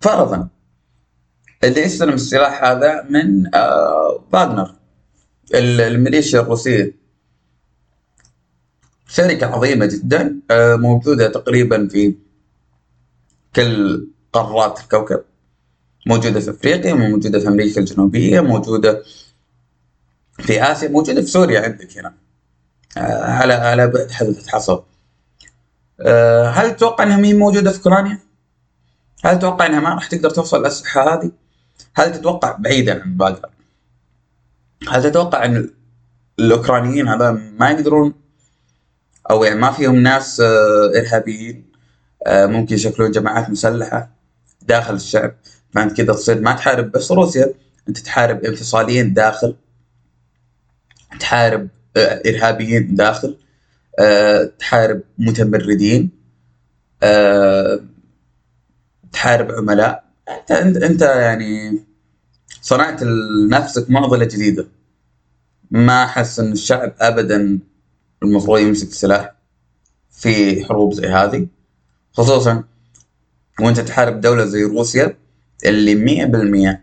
[0.00, 0.48] فرضا
[1.64, 4.24] اللي يستلم السلاح هذا من آه
[5.54, 6.94] الميليشيا الروسية.
[9.08, 12.14] شركة عظيمة جدا آه موجودة تقريبا في
[13.56, 15.24] كل قارات الكوكب.
[16.08, 19.02] موجودة في أفريقيا موجودة في أمريكا الجنوبية موجودة
[20.38, 22.14] في آسيا موجودة في سوريا عندك هنا.
[22.96, 24.84] آه على على بعد حدث حصل.
[26.00, 28.18] آه هل تتوقع إنها مين موجودة في أوكرانيا؟
[29.24, 31.30] هل تتوقع إنها ما راح تقدر توصل الاسلحة هذه؟
[31.94, 33.50] هل تتوقع بعيدا عن باقر
[34.88, 35.70] هل تتوقع إن
[36.38, 38.14] الأوكرانيين هذا ما يقدرون؟
[39.30, 41.64] أو يعني ما فيهم ناس آه، إرهابيين
[42.28, 44.10] ممكن يشكلون جماعات مسلحة
[44.62, 45.34] داخل الشعب؟
[45.74, 47.54] فانت كذا تصير ما تحارب بس روسيا.
[47.88, 49.56] انت تحارب انفصاليين داخل
[51.20, 53.36] تحارب آه، إرهابيين داخل
[54.58, 56.10] تحارب متمردين
[59.12, 60.04] تحارب عملاء.
[60.50, 61.82] انت انت يعني
[62.62, 64.68] صنعت لنفسك معضله جديدة.
[65.70, 67.58] ما أحس إن الشعب ابدا
[68.22, 69.34] المفروض يمسك سلاح
[70.10, 71.46] في حروب زي هذه
[72.12, 72.64] خصوصا
[73.60, 75.16] وأنت تحارب دولة زي روسيا.
[75.64, 76.82] اللي مية بالمية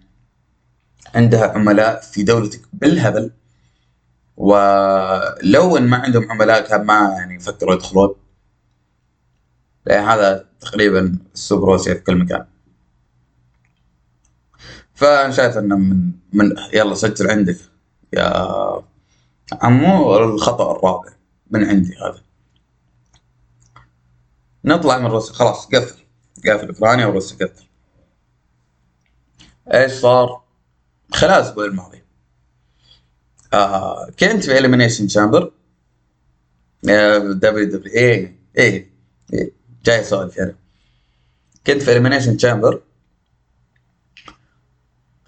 [1.16, 3.32] عندها عملاء في دولتك بالهبل.
[4.38, 8.16] ولو إن ما عندهم عملاء كان ما يعني يفكروا يدخلون.
[9.88, 12.46] يعني هذا تقريبا سوق روسيا في كل مكان.
[14.94, 17.58] فأنا شايف إنه من من يلا سجل عندك.
[18.14, 18.84] يا
[19.62, 21.14] عمو الخطأ الرابع
[21.52, 22.22] من عندي هذا.
[24.66, 25.34] نطلع من روسيا.
[25.34, 26.04] خلاص قفل.
[26.48, 27.65] قفل إوكرانيا وروسيا قفل.
[29.74, 30.42] إيش صار؟
[31.14, 32.02] خلال الأسبوع الماضي.
[33.54, 35.52] آه كنت في Elimination Chamber
[36.84, 38.90] WWE اي
[39.34, 39.54] اي
[39.86, 40.56] جاي اسولف يعني
[41.68, 42.82] كنت في Elimination Chamber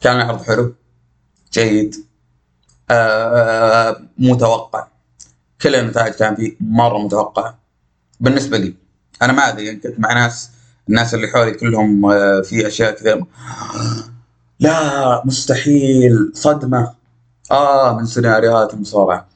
[0.01, 0.75] كان العرض حلو
[1.53, 1.95] جيد
[2.89, 4.87] آه متوقع.
[5.61, 7.59] كل النتائج كان فيه مرة متوقعه
[8.19, 8.73] بالنسبة لي
[9.21, 10.51] أنا ما أدري كنت مع ناس
[10.89, 13.25] الناس اللي حولي كلهم آه في أشياء كذا
[14.59, 16.31] لا مستحيل.
[16.33, 16.93] صدمة.
[17.51, 19.27] آه من سيناريوهات المصارعة.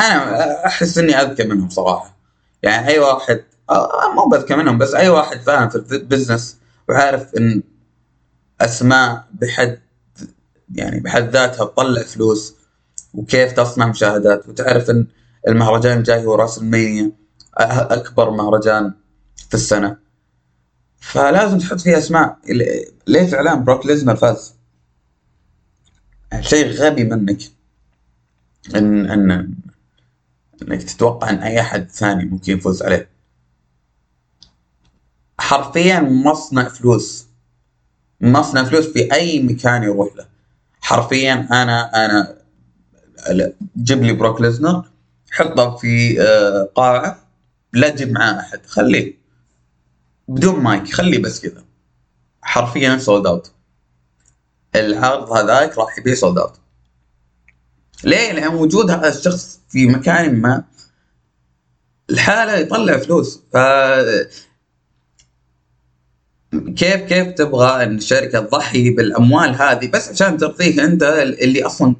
[0.00, 2.16] أنا أحس إني أذكى منهم صراحة.
[2.62, 6.56] يعني أي واحد آه مو بذكى منهم بس أي واحد فاهم في ال business
[6.88, 7.62] وعارف إن
[8.60, 9.78] أسماء بحد
[10.74, 12.54] يعني بحد ذاتها تطلع فلوس
[13.14, 15.06] وكيف تصنع مشاهدات وتعرف إن
[15.48, 17.12] المهرجان الجاي هو راسلمينيا
[17.58, 18.94] أكبر مهرجان
[19.48, 20.03] في السنة.
[21.12, 22.38] فلازم تحط فيه اسماء.
[23.06, 24.54] ليش إعلان بروك ليزنر فاز؟
[26.40, 27.38] شيء غبي منك.
[28.74, 29.54] ان ان
[30.62, 33.08] إنك تتوقع إن أي أحد ثاني ممكن يفوز عليه.
[35.40, 37.26] حرفيا مصنع فلوس.
[38.20, 40.26] مصنع فلوس في أي مكان يروح له.
[40.80, 42.36] حرفيا أنا أنا
[43.76, 44.84] جيب لي بروك ليزنر
[45.30, 47.28] حطه في آه، قاعة
[47.72, 48.66] لا تجيب معاه أحد.
[48.66, 49.23] خليه.
[50.28, 51.64] بدون مايك خليه بس كذا.
[52.42, 53.52] حرفيا sold out
[54.74, 56.60] العرض هذاك راح يبيع sold out
[58.04, 60.64] ليه؟ لأن وجود هذا الشخص في مكان ما
[62.10, 63.40] الحالة يطلع فلوس.
[63.52, 63.56] ف
[66.76, 71.96] كيف كيف تبغى إن الشركة تضحي بالأموال هذه؟ بس عشان ترضيك أنت اللي أصلا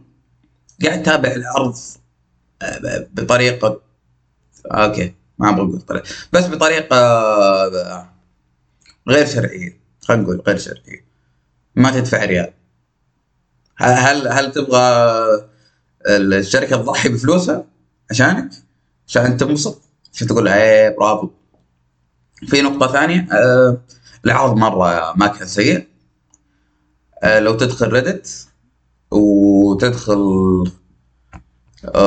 [0.84, 1.74] قاعد تتابع العرض
[2.62, 3.80] آه، بطريقة
[4.66, 6.02] okay ما أبغى أقول.
[6.32, 8.13] بس بطريقة آه،
[9.08, 11.04] غير شرعية خلينا نقول غير شرعية.
[11.76, 12.52] ما تدفع ريال.
[13.76, 14.80] هل هل تبغى
[16.08, 17.66] الشركة تضحي بفلوسها
[18.10, 18.50] عشانك؟
[19.08, 19.82] عشان تنبسط؟
[20.12, 21.30] عشان تقول؟ إيه برافو.
[22.46, 23.80] في نقطة ثانية أه
[24.24, 25.88] العرض مرة ما كان سيء.
[27.22, 28.48] أه لو تدخل ريدت
[29.10, 30.18] وتدخل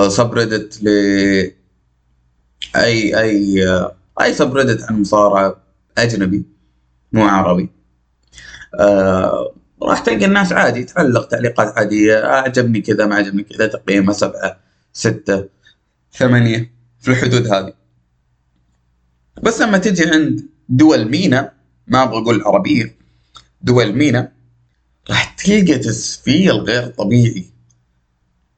[0.07, 0.87] سب ريدت ل
[2.75, 3.63] اي أي
[4.21, 5.57] أي سب ريدت عن مصارعة
[5.97, 6.45] أجنبي
[7.11, 7.69] مو عربي.
[8.79, 9.53] آه
[9.83, 14.59] راح تلقى الناس عادي تعلق تعليقات عادية أعجبني كذا ما عجبني كذا تقييمه سبعة
[14.93, 15.45] ستة
[16.13, 17.73] ثمانية في الحدود هذه.
[19.43, 21.53] بس لما تجي عند دول مينا
[21.87, 22.97] ما أبغى أقول عربية
[23.61, 24.31] دول مينا
[25.09, 27.45] راح تلقى تسفيل غير طبيعي.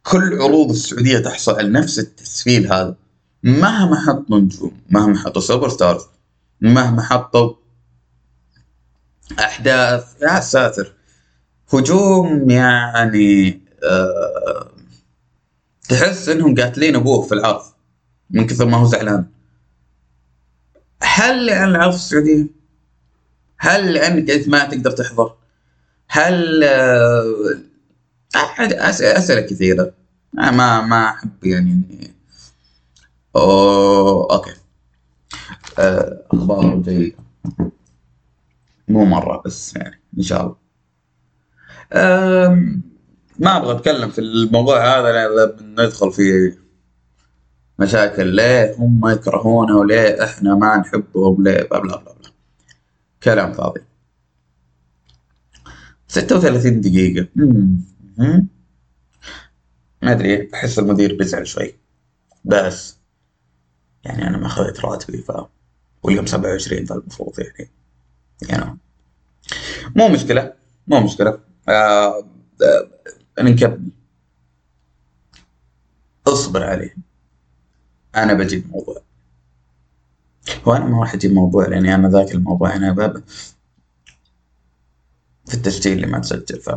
[0.03, 2.95] كل عروض السعودية تحصل على نفس التسفيل هذا.
[3.43, 6.01] مهما حطوا نجوم مهما حطوا superstars
[6.61, 7.53] مهما حطوا
[9.39, 10.15] أحداث.
[10.21, 10.93] يا ساتر.
[11.73, 14.71] هجوم يعني أه
[15.89, 17.61] تحس إنهم قاتلين أبوه في العرض
[18.29, 19.25] من كثر ما هو زعلان.
[21.03, 22.45] هل لأن العرض السعوديه؟
[23.57, 25.33] هل لانك انت ما تقدر تحضر؟
[26.07, 27.59] هل أه
[28.35, 29.93] أسئلة كثيرة.
[30.33, 32.11] ما ما أحب يعني
[33.35, 34.53] اوه أوكي.
[35.79, 37.15] آه، أخبار جيده
[38.89, 40.55] مو مرة بس يعني إن شاء الله.
[43.39, 46.57] ما أبغى أتكلم في الموضوع هذا لأن ندخل في
[47.79, 48.27] مشاكل.
[48.27, 52.31] ليه هم يكرهونا وليه إحنا ما نحبهم؟ ليه؟ بلا بلا بلا.
[53.23, 53.81] كلام فاضي.
[56.07, 57.27] 36 دقيقة.
[60.01, 61.75] ما أدري احس المدير بيزعل شوي.
[62.45, 62.99] بس.
[64.03, 65.31] يعني أنا ما اخذت راتبي ف
[66.03, 67.71] واليوم 27 فالمفروض يعني
[68.41, 68.77] يعني
[69.95, 70.53] مو مشكلة
[70.87, 71.39] مو مشكلة.
[71.69, 72.23] آه
[72.61, 72.89] آه
[73.39, 73.89] نكمل
[76.27, 76.95] اصبر عليه.
[78.15, 79.01] أنا بجيب موضوع.
[80.67, 82.75] هو أنا ما راح أجيب موضوع لأني أنا ذاك الموضوع.
[82.75, 83.23] أنا باب
[85.45, 86.69] في التسجيل اللي ما تسجل ف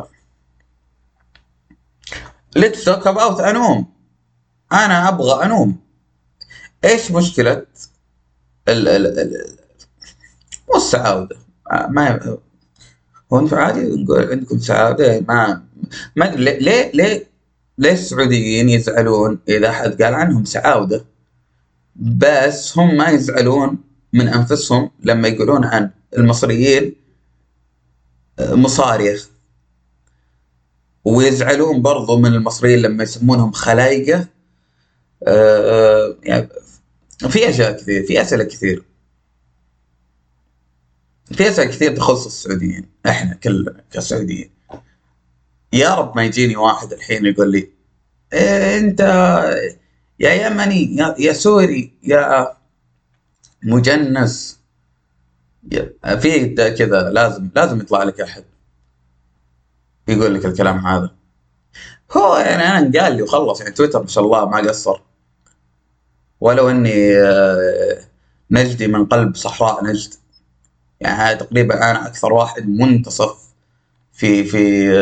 [2.55, 3.93] ليتس توك اباوت انوم
[4.71, 5.79] أنا أبغى انوم
[6.83, 7.65] إيش مشكلة
[8.67, 9.57] ال ال ال
[10.69, 11.37] مو السعادة
[11.91, 12.37] ما
[13.33, 15.63] هو أنتم عادي نقول عندكم سعادة ما
[16.15, 17.27] ما ليه ليه
[17.77, 21.05] ليه السعوديين يزعلون إذا حد قال عنهم سعاودة
[21.95, 23.77] بس هم ما يزعلون
[24.13, 26.95] من أنفسهم لما يقولون عن المصريين
[28.39, 29.29] مصاريخ.
[31.05, 34.27] ويزعلون برضو من المصريين لما يسمونهم خلايقة
[35.27, 36.47] آه يعني
[37.29, 38.83] في أشياء كثير في أسئلة كثير.
[41.33, 44.49] في اسئله كثير تخص السعوديين إحنا كلنا كسعوديين.
[45.73, 47.69] يا رب ما يجيني واحد الحين يقول لي
[48.33, 48.99] إيه أنت
[50.19, 52.53] يا يمني يا, يا سوري يا
[53.63, 54.59] مجنس.
[56.21, 58.43] في كذا لازم لازم يطلع لك أحد.
[60.07, 61.15] يقول لك الكلام هذا.
[62.17, 65.01] هو يعني أنا قال لي وخلص يعني تويتر ما شاء الله ما قصر.
[66.41, 67.99] ولو إني آه،
[68.51, 70.13] نجدي من قلب صحراء نجد.
[71.03, 73.37] يعني تقريبا أنا أكثر واحد منتصف
[74.13, 74.93] في في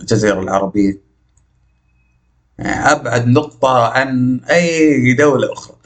[0.00, 0.98] الجزيرة العربية.
[2.58, 5.76] يعني أبعد نقطة عن أي دولة أخرى.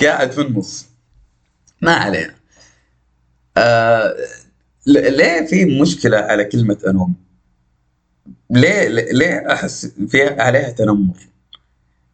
[0.00, 0.86] قاعد في النص
[1.82, 2.34] ما علينا.
[3.56, 4.16] آه
[4.86, 7.14] ليه في مشكلة على كلمة أنوم؟
[8.50, 11.16] ليه ليه أحس في عليها تنمر؟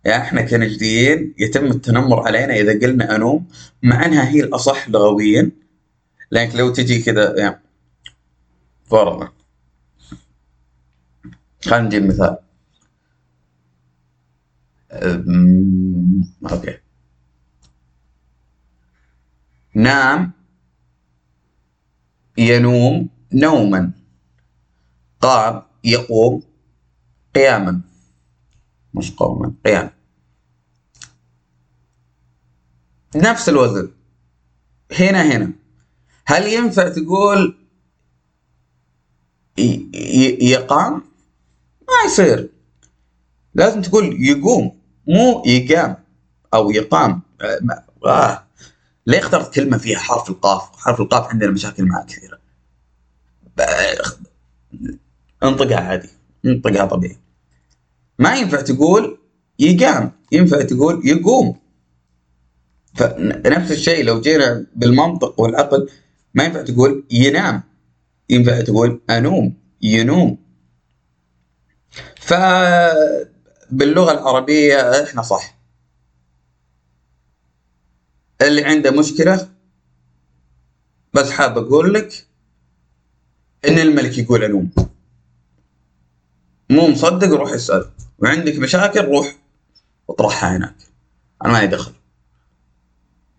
[0.05, 3.47] يعني إحنا كنجديين يتم التنمر علينا إذا قلنا أنوم
[3.82, 5.51] مع إنها هي الأصح لغويا.
[6.30, 7.60] لكن لو تجي كذا يعني
[8.84, 9.32] فرضا.
[11.64, 12.36] خلينا نجيب مثال.
[16.50, 16.78] أوكي.
[19.74, 20.32] نام
[22.38, 23.92] ينوم نوما.
[25.20, 26.42] قام يقوم
[27.34, 27.80] قياما.
[28.94, 29.90] مش قوما قياما.
[33.16, 33.92] نفس الوزن.
[35.00, 35.52] هنا هنا.
[36.26, 37.56] هل ينفع تقول
[40.40, 40.92] يقام
[41.88, 42.48] ما يصير
[43.54, 45.96] لازم تقول يقوم مو يقام
[46.54, 47.22] أو يقام
[48.06, 48.46] آه.
[49.06, 52.38] ليه اخترت كلمة فيها حرف القاف؟ حرف القاف عندنا مشاكل معه كثيرة.
[55.42, 56.08] انطقها عادي،
[56.44, 57.18] انطقها طبيعي.
[58.18, 59.18] ما ينفع تقول
[59.58, 61.56] يقام، ينفع تقول يقوم.
[62.94, 65.88] فنفس الشيء لو جينا بالمنطق والعقل
[66.37, 67.62] ما ينفع تقول ينام.
[68.30, 69.55] ينفع تقول أنوم.
[69.82, 70.39] ينوم.
[72.16, 75.59] فباللغة العربية إحنا صح.
[78.43, 79.49] اللي عنده مشكلة
[81.14, 82.26] بس حاب أقول لك
[83.68, 84.70] إن الملك يقول أنوم.
[86.70, 87.91] مو مصدق روح اسأل.
[88.18, 89.37] وعندك مشاكل روح
[90.11, 90.76] اطرحها هناك.
[91.45, 91.93] أنا ما دخل.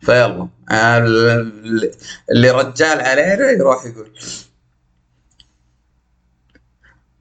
[0.01, 0.49] فيلا.
[2.31, 4.11] اللي رجال علينا يروح يقول.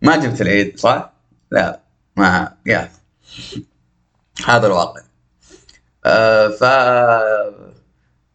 [0.03, 1.13] ما جبت العيد صح؟
[1.51, 1.81] لا
[2.17, 2.93] ما يا
[4.47, 5.03] هذا الواقع.
[6.05, 6.65] آه ف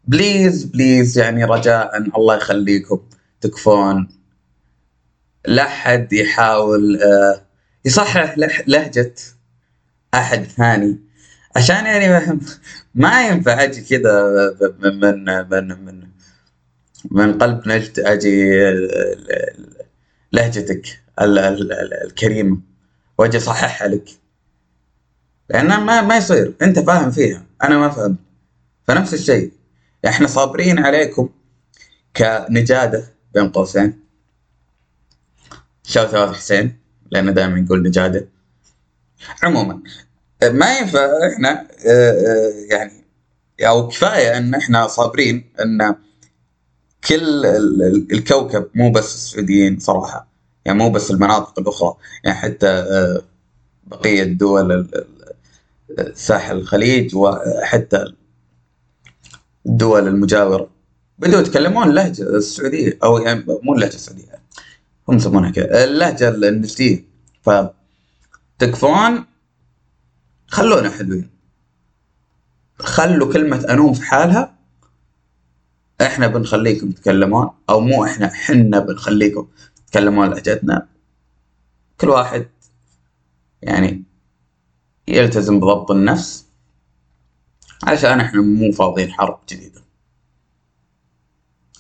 [0.06, 3.02] please please يعني رجاء الله يخليكم
[3.42, 4.10] تكفون.
[5.46, 7.46] لا حد يحاول آه
[7.86, 8.38] يصحح
[8.68, 9.14] لهجة
[10.14, 11.00] أحد ثاني.
[11.56, 12.40] عشان يعني
[12.96, 14.24] ما ينفع أجي كذا
[14.80, 16.08] من من من
[17.12, 18.52] من قلب نجد أجي
[20.32, 22.58] لهجتك الكريمة
[23.18, 24.10] وأجي أصححها لك.
[25.50, 26.54] لأن ما ما يصير.
[26.62, 27.46] أنت فاهم فيها.
[27.64, 28.20] أنا ما فهمت
[28.88, 29.52] فنفس الشيء.
[30.08, 31.30] إحنا صابرين عليكم
[32.18, 34.00] كنجادة بين قوسين.
[35.84, 36.78] شوت حسين
[37.12, 38.28] لأن دائما نقول نجادة.
[39.44, 39.84] عموما
[40.44, 42.92] ما ينفع إحنا آه، آه، يعني
[43.62, 45.96] أو كفاية إن إحنا صابرين إن
[47.08, 47.46] كل
[48.12, 50.28] الكوكب مو بس السعوديين صراحة
[50.66, 53.22] يعني مو بس المناطق الأخرى يعني حتى آه،
[53.88, 54.88] بقية دول
[56.14, 58.06] ساحل الخليج وحتى
[59.66, 60.70] الدول المجاورة.
[61.20, 64.42] بدأوا يتكلمون اللهجة السعودية أو يعني مو اللهجة السعودية
[65.10, 67.06] هم يسمونها كذا اللهجة النجديه
[67.42, 67.50] ف
[68.60, 69.26] تكفون
[70.52, 71.30] خلونا حلوين.
[72.80, 74.58] خلوا كلمة أنوم في حالها.
[76.02, 79.48] إحنا بنخليكم تتكلمون أو مو إحنا حنا بنخليكم
[79.88, 80.88] تكلمون لهجتنا.
[81.98, 82.48] كل واحد
[83.62, 84.04] يعني
[85.08, 86.46] يلتزم بضبط النفس
[87.84, 89.82] عشان إحنا مو فاضيين حرب جديدة.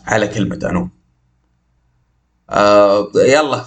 [0.05, 0.89] على كلمة أنو
[2.49, 3.65] آه يلا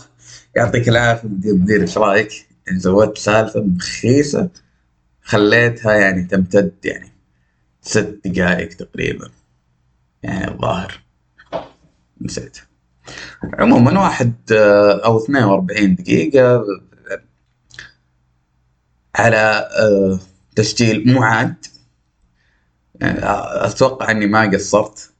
[0.57, 4.51] يعطيك العافية مدير مدير إيش رأيك؟ زودت سالفة مخيسة.
[5.25, 7.12] خليتها يعني تمتد يعني
[7.83, 9.31] ست دقائق تقريبا.
[10.22, 11.01] يعني الظاهر
[12.20, 12.59] نسيت.
[13.59, 16.64] عموما واحد آه، أو 42 دقيقة
[19.14, 20.18] على آه،
[20.57, 21.66] تسجيل معاد.
[23.01, 23.18] يعني
[23.66, 25.12] أتوقع إني ما قصرت.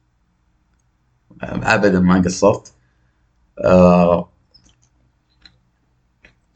[1.43, 2.73] ابدا ما قصرت.
[3.59, 4.29] آه،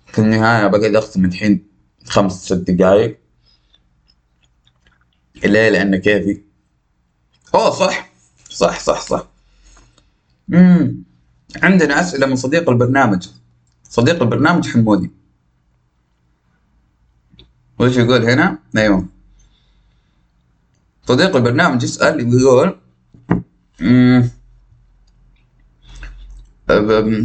[0.06, 1.68] في النهاية بقعد اختم الحين
[2.06, 3.18] خمس ست دقايق
[5.44, 6.40] ليه لأن كيفي
[7.54, 8.10] أوه صح.
[8.50, 9.26] صح صح صح.
[10.54, 10.96] امم
[11.62, 13.28] عندنا أسئلة من صديق البرنامج.
[13.90, 15.10] صديق البرنامج حمودي.
[17.78, 19.06] وش يقول هنا؟ أيوه.
[21.06, 22.78] صديق البرنامج يسأل ويقول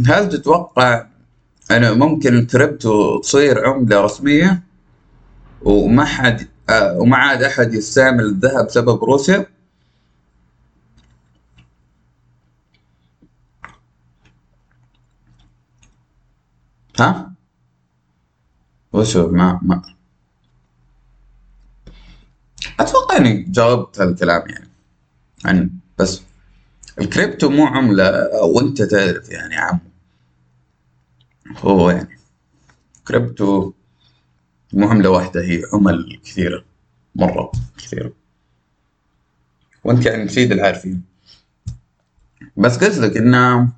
[0.06, 1.06] هل تتوقع
[1.70, 4.62] أن ممكن الكريبتو تصير عملة رسمية؟
[5.62, 9.46] وما حد وما عاد أحد يستعمل الذهب بسبب روسيا؟
[17.00, 17.34] ها؟
[18.92, 19.82] وشو ما ما
[22.80, 24.68] أتوقع إني جاوبت هالكلام يعني
[25.44, 26.22] عن بس
[27.00, 29.80] الكريبتو مو عملة وأنت تعرف يعني عمو
[31.58, 32.18] هو يعني
[33.08, 33.72] كريبتو
[34.74, 36.64] مو عملة واحدة هي عمل كثيرة
[37.14, 38.12] مرة كثيرة.
[39.84, 41.02] وأنت يعني تفيد العارفين
[42.56, 43.68] بس قلت لك إنه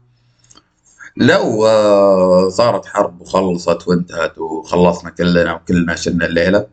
[1.16, 6.66] لو آه، صارت حرب وخلصت وانتهت وخلصنا كلنا وكلنا شلنا الليلة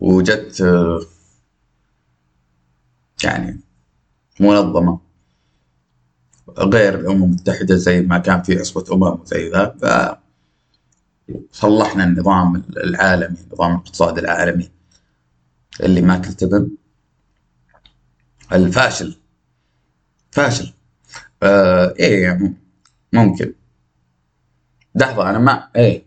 [0.00, 1.00] وجت آه،
[3.24, 3.60] يعني
[4.40, 5.00] منظمة
[6.58, 10.21] غير الأمم المتحدة زي ما كان في عصبة أمم وزي ذا
[11.52, 14.70] فصلحنا النظام العالمي نظام الاقتصاد العالمي
[15.80, 16.70] اللي ما كتبن
[18.52, 19.16] الفاشل
[20.30, 20.72] فاشل
[21.42, 22.54] آه إيه يعني
[23.12, 23.52] ممكن
[24.94, 26.04] لحظة أنا ما إيه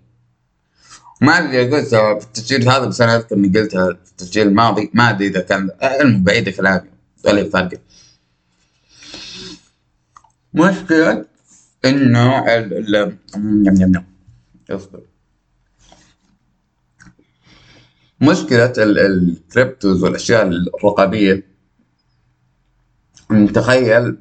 [1.22, 5.10] ما أدري قلتها في التسجيل هذا بس أنا أذكر إني قلتها في التسجيل الماضي ما
[5.10, 6.90] أدري إذا كان علم بعيد كلامي
[7.26, 7.82] ولا فرق
[10.54, 11.26] مشكلة
[11.86, 14.06] إنه ال ال
[14.70, 15.02] اصبر
[18.22, 21.44] مشكلة الكريبتوز والأشياء الرقابية
[23.54, 24.18] تخيل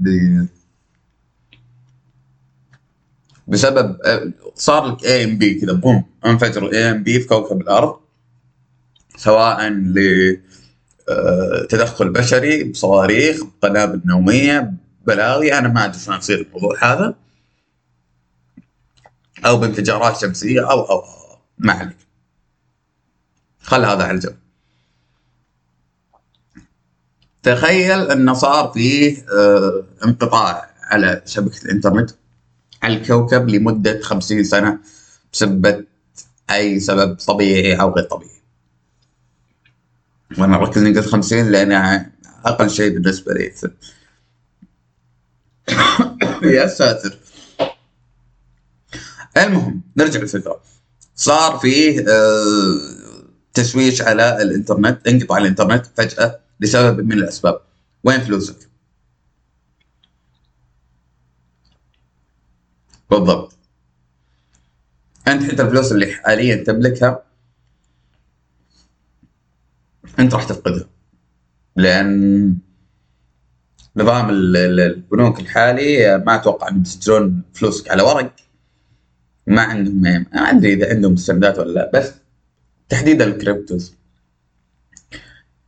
[3.49, 7.97] بسبب آه، صار لك EMP كذا boom انفجر EMP في كوكب الأرض
[9.17, 9.69] سواء
[11.09, 14.73] لتدخل آه، بشري بصواريخ بقنابل نوويه
[15.07, 17.15] بلاغي أنا ما أدري شلون يصير الموضوع هذا
[19.47, 21.03] أو بانفجارات شمسية أو أو,
[21.59, 22.04] ما عليك.
[23.65, 24.37] خل هذا على الجنب
[27.43, 32.11] تخيل إنه صار فيه آه، انقطاع على شبكة الإنترنت
[32.83, 34.79] على الكوكب لمدة خمسين سنة
[35.33, 35.85] بسبب
[36.51, 38.31] أي سبب طبيعي أو غير طبيعي.
[40.39, 41.73] وأنا أركز قلت خمسين لأن
[42.45, 43.53] أقل شيء بالنسبة لي.
[46.57, 47.19] يا ساتر.
[49.37, 50.61] المهم نرجع للفكرة.
[51.17, 53.04] صار فيه آه،
[53.55, 57.61] تشويش على الإنترنت انقطع الإنترنت فجأة لسبب من الأسباب.
[58.05, 58.69] وين فلوسك؟
[63.11, 63.57] بالضبط.
[65.29, 67.23] أنت حتى الفلوس اللي حاليا تملكها
[70.19, 70.89] أنت راح تفقدها.
[71.77, 72.57] لأن
[73.97, 78.35] نظام البنوك الحالي ما أتوقع إنهم يسجلون فلوسك على ورق.
[79.47, 82.24] ما عندهم ما أدري إذا عندهم مستندات ولا لا بس
[82.89, 83.95] تحديدا الكريبتوز.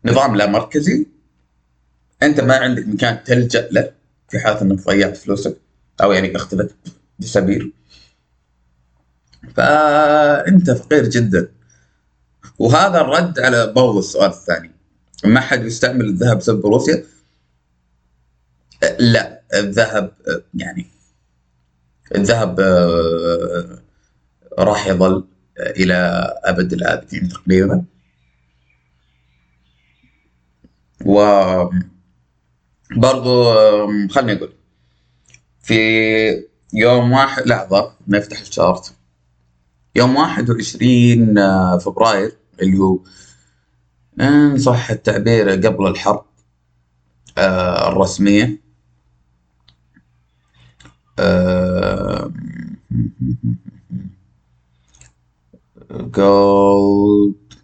[0.05, 1.07] نظام لا مركزي.
[2.23, 3.93] أنت ما عندك مكان تلجأ له
[4.29, 5.57] في حالة إنك ضيعت فلوسك
[6.03, 6.75] أو يعني اختفت
[7.19, 7.73] بسبيل
[9.55, 11.49] فأنت فقير جدا.
[12.59, 14.71] وهذا الرد على برضو السؤال الثاني.
[15.25, 17.05] ما حد يستعمل الذهب بسبب روسيا؟
[18.99, 20.13] لا الذهب
[20.55, 20.87] يعني
[22.15, 23.79] الذهب آه،
[24.59, 25.25] راح يظل.
[25.61, 25.95] إلى
[26.45, 27.85] أبد الآبدين تقريبا.
[31.05, 31.21] و
[32.97, 33.45] برضو
[34.09, 34.53] خلني أقول
[35.63, 35.75] في
[36.75, 38.95] يوم واحد لحظة نفتح الشارت.
[39.97, 42.33] يوم واحد وعشرين آه، فبراير
[42.63, 42.99] اللي هو
[44.21, 46.25] إن صح التعبير قبل الحرب
[47.39, 48.61] آه، الرسمية.
[55.91, 57.55] جولد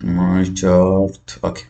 [0.00, 1.64] ماي شارت أوكي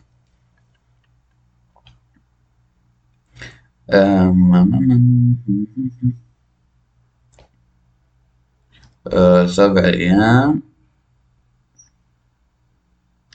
[9.47, 10.61] سبع أيام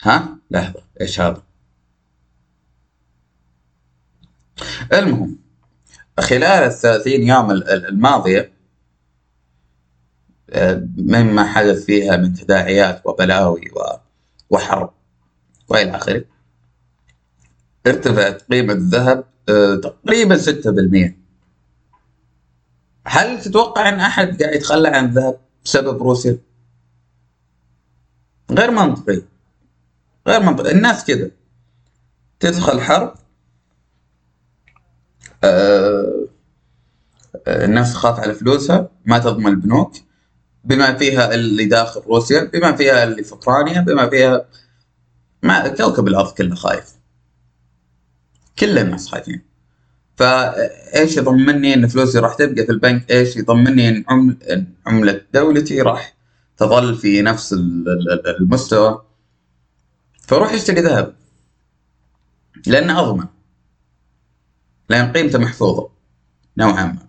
[0.03, 0.83] ها لحظة.
[1.01, 1.43] إيش هذا؟
[4.93, 5.39] المهم
[6.21, 8.58] خلال الثلاثين يوم الماضية
[10.97, 13.71] مما حدث فيها من تداعيات وبلاوي
[14.51, 14.91] وحرب
[15.69, 16.25] وإلى آخره
[17.87, 21.15] ارتفعت قيمة الذهب أه، تقريبا ستة بالمئة.
[23.07, 26.39] هل تتوقع أن أحد قاعد يتخلى عن الذهب بسبب روسيا؟
[28.51, 29.23] غير منطقي.
[30.27, 30.71] غير منطقي.
[30.71, 31.31] الناس كذا.
[32.41, 33.15] تدخل حرب
[35.45, 36.27] آه
[37.49, 39.93] الناس تخاف على فلوسها ما تضمن البنوك.
[40.69, 44.45] بما فيها اللي داخل روسيا بما فيها اللي في أوكرانيا بما فيها
[45.43, 46.93] ما كوكب الأرض كله خايف.
[48.59, 49.43] كل الناس خايفين.
[50.17, 56.15] فإيش يضمني إن فلوسي راح تبقى في البنك؟ إيش يضمني إن عمل عملة دولتي راح
[56.57, 57.53] تظل في نفس
[58.41, 59.05] المستوى؟
[60.27, 61.15] فروح اشتري ذهب.
[62.67, 63.27] لأنه أضمن.
[64.91, 65.91] لأن قيمته محفوظة
[66.57, 67.08] نوعا ما.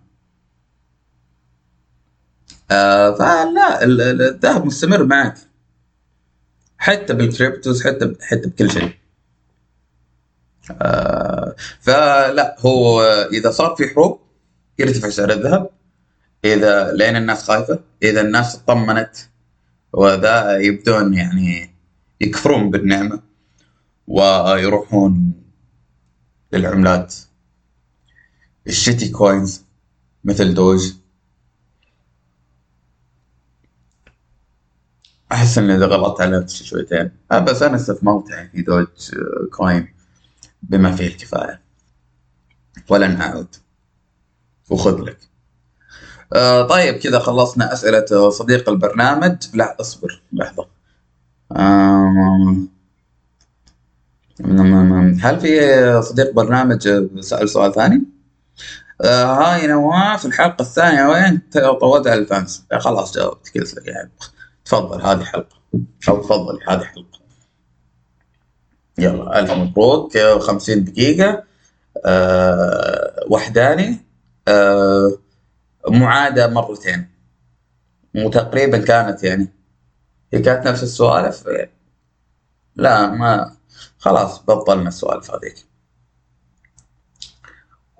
[2.70, 5.38] آه فلا الذهب مستمر معك.
[6.78, 8.94] حتى بالكريبتوز حتى حتى بكل شيء.
[10.70, 13.02] آه فلا هو
[13.32, 14.20] إذا صار في حروب
[14.78, 15.70] يرتفع سعر الذهب.
[16.44, 19.16] إذا لين الناس خايفة إذا الناس اطمنت
[19.92, 21.74] وذا يبدون يعني
[22.20, 23.22] يكفرون بالنعمة
[24.06, 25.32] ويروحون
[26.52, 27.14] للعملات.
[28.66, 29.64] ال shitcoins
[30.24, 30.92] مثل دوج.
[35.32, 37.10] أحس إني غلطت على نفسي شويتين.
[37.32, 39.94] آه بس أنا استثمرت يعني في Dogecoin
[40.62, 41.60] بما فيه الكفاية.
[42.88, 43.46] ولن أعود.
[44.70, 45.18] وخذ لك.
[46.32, 49.36] آه طيب كذا خلصنا أسئلة صديق البرنامج.
[49.54, 50.66] لا اصبر لحظة.
[51.56, 52.56] آه
[55.22, 56.88] هل في صديق برنامج
[57.20, 58.02] سأل سؤال ثاني؟
[59.00, 61.40] آه هاي نواف الحلقة الثانية وين؟
[61.80, 62.66] طولت على الفانس.
[62.78, 64.10] خلاص جاوبت لك يعني
[64.70, 65.56] تفضل هذه حلقة.
[66.08, 67.20] أو تفضلي هذه حلقة.
[68.98, 70.18] يلا ألف مبروك.
[70.18, 71.44] خمسين دقيقة.
[72.04, 73.98] أه وحداني.
[74.48, 75.18] أه
[75.88, 77.08] معادة مرتين.
[78.16, 79.48] وتقريبا كانت يعني.
[80.32, 81.48] هي كانت نفس السوالف؟
[82.76, 83.56] لا ما
[83.98, 85.66] خلاص بطلنا السوالف هذيك.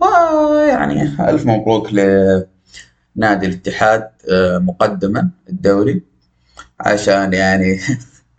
[0.03, 6.10] ويعني ألف مبروك لنادي الاتحاد آه، مقدما الدوري.
[6.81, 7.81] عشان يعني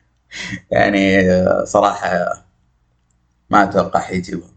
[0.72, 1.24] يعني
[1.66, 2.44] صراحة
[3.50, 4.50] ما أتوقع حيجيبها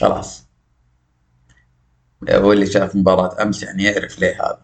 [0.00, 0.44] خلاص.
[2.32, 4.60] واللي شاف مباراة أمس يعني يعرف ليه هذا.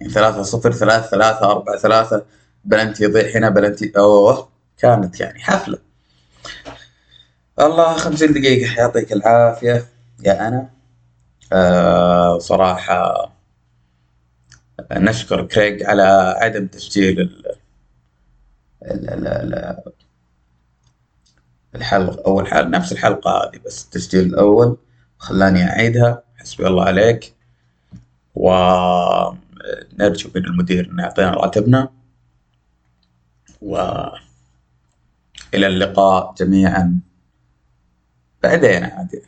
[0.00, 2.24] يعني ثلاثة صفر ثلاثة ثلاثة أربعة ثلاثة.
[2.64, 4.48] بلنتي يضيع هنا بلنتي أوه
[4.78, 5.78] كانت يعني حفلة.
[7.60, 8.74] الله خمسين دقيقة.
[8.80, 9.84] يعطيك العافية.
[10.24, 10.70] يا أنا.
[11.52, 13.30] آه صراحة
[14.92, 17.56] نشكر كريج على عدم تسجيل ال
[18.82, 19.74] ال ال ال
[21.74, 24.76] الحلقة أول حلقة نفس الحلقة هذه بس التسجيل الأول.
[25.18, 26.22] خلاني أعيدها.
[26.36, 27.34] حسبي الله عليك.
[28.34, 29.38] ونرجو
[30.34, 31.88] من المدير إنه يعطينا راتبنا.
[33.62, 34.16] وإلى
[35.54, 37.00] اللقاء جميعا.
[38.42, 39.22] بعدين عادي.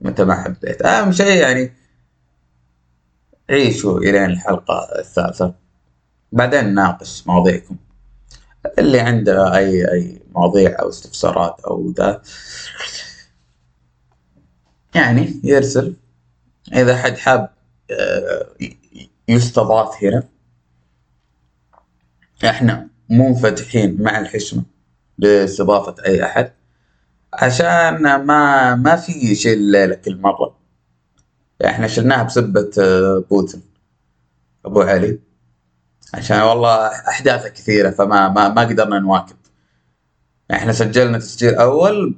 [0.00, 0.82] متى ما حبيت.
[0.82, 1.72] أهم شيء يعني
[3.50, 5.54] عيشوا إلين الحلقة الثالثة.
[6.32, 7.76] بعدين نناقش مواضيعكم.
[8.78, 12.22] اللي عنده أي أي مواضيع أو استفسارات أو ذا
[14.94, 15.94] يعني يرسل.
[16.72, 17.50] إذا حد حاب
[17.90, 18.46] آه،
[19.28, 20.28] يستضاف هنا.
[22.44, 24.62] إحنا منفتحين مع الحشمة
[25.18, 26.52] لاستضافة أي أحد
[27.32, 30.63] عشان ما ما في شيء كل مرة.
[31.64, 33.62] إحنا شلناها بسبة آه، بوتين.
[34.64, 35.18] أبو علي.
[36.14, 39.36] عشان والله أحداثه كثيرة فما ما ما قدرنا نواكب.
[40.52, 42.14] إحنا سجلنا تسجيل أول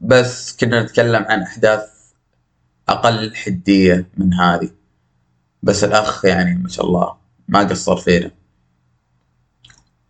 [0.00, 1.90] بس كنا نتكلم عن أحداث
[2.88, 4.70] أقل حدية من هذه.
[5.62, 7.16] بس الأخ يعني ما شاء الله
[7.48, 8.30] ما قصر فينا.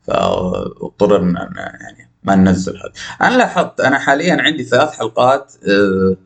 [0.02, 2.92] فاضطررنا يعني ما ننزل هذا.
[3.22, 6.16] أنا لاحظت أنا حاليا عندي ثلاث حلقات آه،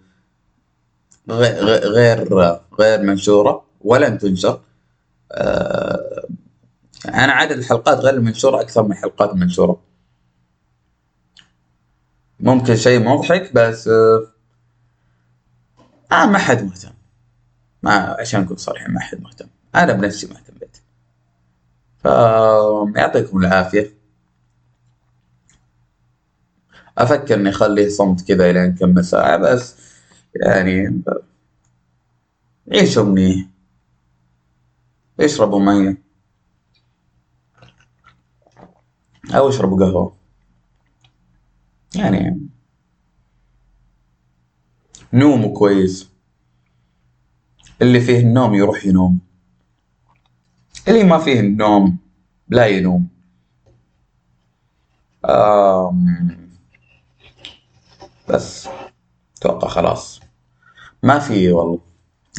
[1.31, 2.35] غير
[2.81, 4.61] غير منشورة ولن تنشر.
[5.33, 6.27] آه،
[7.09, 9.81] أنا عدد الحلقات غير المنشورة أكثر من الحلقات المنشوره
[12.41, 14.27] ممكن شيء مضحك بس آه,
[16.13, 16.91] آه ما حد مهتم.
[17.83, 19.47] ما عشان نكون صريحين ما حد مهتم.
[19.75, 20.77] أنا بنفسي ما اهتميت.
[22.03, 23.97] فيعطيكم العافية.
[26.99, 29.86] أفكر إني اخليه صمت كذا الين كم ساعة بس
[30.43, 31.03] يعني
[32.73, 33.47] عيشوا منيح
[35.21, 36.03] اشربوا ميه
[39.35, 40.17] أو اشربوا قهوة.
[41.97, 42.49] يعني
[45.13, 46.11] نوموا كويس.
[47.83, 49.19] اللي فيه النوم يروح ينوم.
[50.89, 51.99] اللي ما فيه النوم
[52.49, 53.09] لا ينوم.
[55.25, 56.37] آم
[58.29, 58.69] بس
[59.39, 60.21] أتوقع خلاص.
[61.07, 61.79] ما في والله.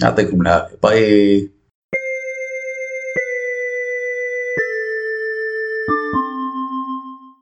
[0.04, 0.76] يعطيكم العافية.
[0.82, 1.57] طيب.